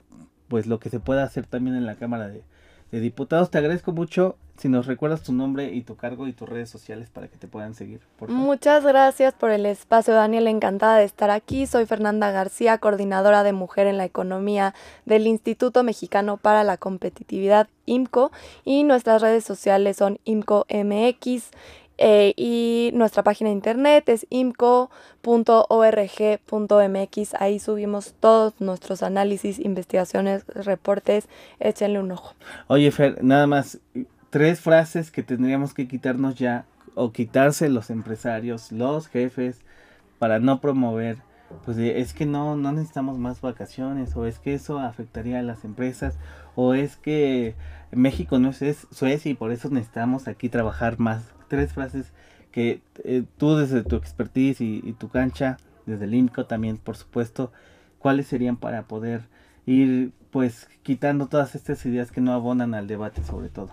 pues 0.49 0.67
lo 0.67 0.81
que 0.81 0.91
se 0.91 1.01
pueda 1.01 1.23
hacer 1.23 1.47
también 1.47 1.77
en 1.77 1.87
la 1.87 1.95
Cámara 1.95 2.29
de, 2.29 2.43
Diputados. 2.91 3.51
Te 3.51 3.59
agradezco 3.59 3.91
mucho 3.91 4.37
si 4.57 4.69
nos 4.69 4.87
recuerdas 4.87 5.25
tu 5.25 5.33
nombre 5.33 5.73
y 5.75 5.83
tu 5.83 5.97
cargo 5.97 6.29
y 6.29 6.33
tus 6.33 6.49
redes 6.49 6.71
sociales 6.71 7.11
para 7.11 7.27
que 7.27 7.37
te 7.37 7.49
puedan 7.49 7.75
seguir. 7.75 7.99
Muchas 8.29 8.85
gracias 8.85 9.35
por 9.35 9.51
el 9.51 9.67
espacio, 9.67 10.15
Daniel. 10.15 10.47
Encantada 10.47 10.99
de 10.99 11.05
estar 11.05 11.29
aquí. 11.29 11.67
Soy 11.67 11.87
Fernanda 11.87 12.31
García, 12.31 12.79
coordinadora 12.79 13.43
de 13.43 13.53
Mujer 13.53 13.89
en 13.89 13.99
la 13.99 14.05
Economía 14.05 14.77
del 15.07 15.27
Instituto 15.27 15.83
Mexicano 15.83 16.37
para 16.37 16.63
la 16.63 16.77
Competitividad, 16.77 17.67
IMCO, 17.85 18.31
y 18.65 18.85
nuestras 18.85 19.23
redes 19.23 19.43
sociales 19.43 19.97
son 19.97 20.21
IMCOMX. 20.25 21.51
Eh, 21.99 22.35
y 22.37 22.91
nuestra 22.95 23.23
página 23.23 23.51
de 23.51 23.55
internet 23.55 24.09
es 24.09 24.27
imco.org.mx. 24.31 24.95
Ahí 27.39 27.59
subimos 27.59 28.15
todos 28.19 28.61
nuestros 28.61 29.03
análisis, 29.03 29.59
investigaciones, 29.59 30.47
reportes. 30.47 31.29
Échenle 31.61 32.01
un 32.01 32.13
ojo. 32.13 32.35
Oye, 32.67 32.91
Fer, 32.91 33.23
nada 33.23 33.47
más, 33.47 33.79
tres 34.31 34.61
frases 34.61 35.11
que 35.11 35.23
tendríamos 35.23 35.75
que 35.75 35.87
quitarnos 35.87 36.35
ya, 36.35 36.65
o 36.95 37.13
quitarse 37.13 37.69
los 37.69 37.91
empresarios, 37.91 38.73
los 38.73 39.09
jefes, 39.09 39.61
para 40.19 40.39
no 40.39 40.61
promover, 40.61 41.19
pues 41.65 41.77
es 41.79 42.15
que 42.15 42.27
no, 42.27 42.57
no 42.57 42.73
necesitamos 42.73 43.19
más 43.19 43.41
vacaciones, 43.41 44.17
o 44.17 44.27
es 44.27 44.39
que 44.39 44.55
eso 44.55 44.79
afectaría 44.79 45.41
a 45.41 45.43
las 45.43 45.65
empresas, 45.65 46.19
o 46.57 46.75
es 46.75 46.97
que 46.97 47.55
México 47.93 48.39
no 48.39 48.51
es 48.51 48.87
Suecia 48.91 49.31
y 49.31 49.35
por 49.35 49.53
eso 49.53 49.69
necesitamos 49.71 50.29
aquí 50.29 50.49
trabajar 50.49 50.99
más. 50.99 51.34
Tres 51.49 51.73
frases 51.73 52.13
que 52.53 52.81
eh, 53.03 53.25
tú 53.37 53.57
desde 53.57 53.83
tu 53.83 53.97
expertise 53.97 54.61
y, 54.61 54.93
tu 54.93 55.09
cancha, 55.09 55.59
desde 55.87 56.05
el 56.05 56.15
INCO 56.15 56.47
también, 56.47 56.79
por 56.79 56.97
supuesto, 56.97 57.51
¿cuáles 57.99 58.29
serían 58.29 58.57
para 58.57 58.83
poder 58.83 59.23
ir 59.67 60.13
pues 60.31 60.69
quitando 60.83 61.27
todas 61.27 61.55
estas 61.55 61.85
ideas 61.85 62.13
que 62.13 62.21
no 62.21 62.33
abonan 62.33 62.75
al 62.75 62.87
debate 62.87 63.23
sobre 63.25 63.49
todo? 63.49 63.71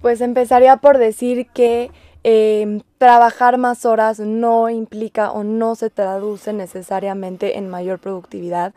Pues 0.00 0.20
empezaría 0.20 0.78
por 0.78 0.98
decir 0.98 1.46
que 1.48 1.90
eh, 2.24 2.80
trabajar 2.96 3.58
más 3.58 3.84
horas 3.84 4.20
no 4.20 4.70
implica 4.70 5.30
o 5.30 5.44
no 5.44 5.74
se 5.74 5.90
traduce 5.90 6.54
necesariamente 6.54 7.58
en 7.58 7.68
mayor 7.68 7.98
productividad. 7.98 8.72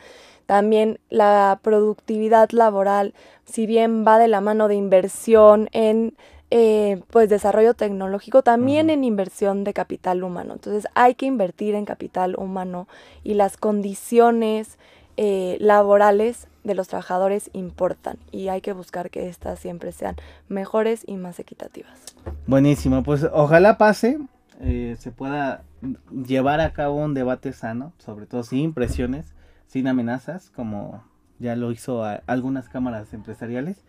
También 0.46 1.00
la 1.10 1.60
productividad 1.62 2.50
laboral, 2.52 3.14
si 3.46 3.66
bien 3.66 4.06
va 4.06 4.20
de 4.20 4.28
la 4.28 4.42
mano 4.42 4.68
de 4.68 4.76
inversión 4.76 5.70
en 5.72 6.16
eh, 6.50 7.02
pues 7.10 7.30
desarrollo 7.30 7.74
tecnológico, 7.74 8.42
también 8.42 8.90
en 8.90 9.04
inversión 9.04 9.64
de 9.64 9.74
capital 9.74 10.24
humano. 10.24 10.54
Entonces 10.54 10.88
hay 10.96 11.16
que 11.16 11.26
invertir 11.26 11.76
en 11.76 11.86
capital 11.86 12.36
humano 12.38 12.88
y 13.24 13.34
las 13.34 13.58
condiciones 13.58 14.78
eh, 15.18 15.58
laborales 15.60 16.48
de 16.64 16.76
los 16.76 16.88
trabajadores 16.88 17.50
importan 17.54 18.18
y 18.32 18.50
hay 18.50 18.62
que 18.62 18.74
buscar 18.74 19.10
que 19.10 19.28
éstas 19.28 19.60
siempre 19.60 19.92
sean 19.92 20.16
mejores 20.48 21.04
y 21.08 21.16
más 21.16 21.40
equitativas. 21.40 22.00
Buenísimo, 22.46 23.04
pues 23.04 23.26
ojalá 23.34 23.78
pase, 23.78 24.20
eh, 24.62 24.96
se 25.00 25.12
pueda 25.12 25.64
llevar 26.12 26.60
a 26.62 26.74
cabo 26.74 26.96
un 26.98 27.14
debate 27.14 27.54
sano, 27.54 27.94
sobre 28.00 28.26
todo 28.26 28.44
sin 28.44 28.74
presiones, 28.74 29.34
sin 29.68 29.88
amenazas, 29.88 30.50
como 30.50 31.04
ya 31.40 31.56
lo 31.56 31.72
hizo 31.72 32.04
a- 32.04 32.22
algunas 32.28 32.68
cámaras 32.70 33.14
empresariales. 33.14 33.84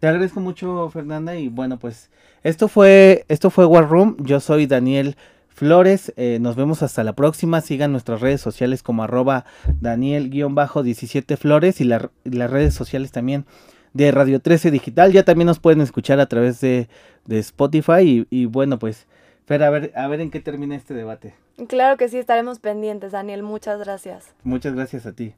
Te 0.00 0.08
agradezco 0.08 0.40
mucho, 0.40 0.88
Fernanda, 0.90 1.36
y 1.36 1.48
bueno, 1.48 1.78
pues 1.78 2.10
esto 2.42 2.68
fue 2.68 3.24
esto 3.28 3.50
fue 3.50 3.66
War 3.66 3.88
Room. 3.88 4.16
Yo 4.20 4.40
soy 4.40 4.66
Daniel 4.66 5.16
Flores. 5.48 6.12
eh, 6.16 6.38
nos 6.40 6.56
vemos 6.56 6.82
hasta 6.82 7.04
la 7.04 7.12
próxima. 7.12 7.60
Sigan 7.60 7.92
nuestras 7.92 8.20
redes 8.22 8.40
sociales 8.40 8.82
como 8.82 9.02
arroba 9.04 9.44
Daniel-17 9.80 11.36
Flores 11.36 11.80
y, 11.80 11.84
la- 11.84 12.10
y 12.24 12.30
las 12.30 12.50
redes 12.50 12.72
sociales 12.74 13.12
también 13.12 13.44
de 13.92 14.10
Radio 14.10 14.40
13 14.40 14.70
Digital. 14.70 15.12
Ya 15.12 15.22
también 15.24 15.46
nos 15.46 15.58
pueden 15.58 15.82
escuchar 15.82 16.18
a 16.18 16.26
través 16.26 16.60
de, 16.62 16.88
de 17.26 17.38
Spotify. 17.38 18.00
Y, 18.02 18.26
y 18.30 18.46
bueno, 18.46 18.78
pues, 18.78 19.06
Fer, 19.46 19.62
a 19.62 19.68
ver, 19.68 19.92
a 19.94 20.08
ver 20.08 20.22
en 20.22 20.30
qué 20.30 20.40
termina 20.40 20.76
este 20.76 20.94
debate. 20.94 21.34
Claro 21.68 21.98
que 21.98 22.08
sí, 22.08 22.16
estaremos 22.16 22.58
pendientes, 22.58 23.12
Daniel. 23.12 23.42
Muchas 23.42 23.78
gracias. 23.80 24.32
Muchas 24.44 24.74
gracias 24.74 25.04
a 25.04 25.12
ti. 25.12 25.34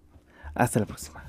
Hasta 0.54 0.78
la 0.78 0.86
próxima. 0.86 1.24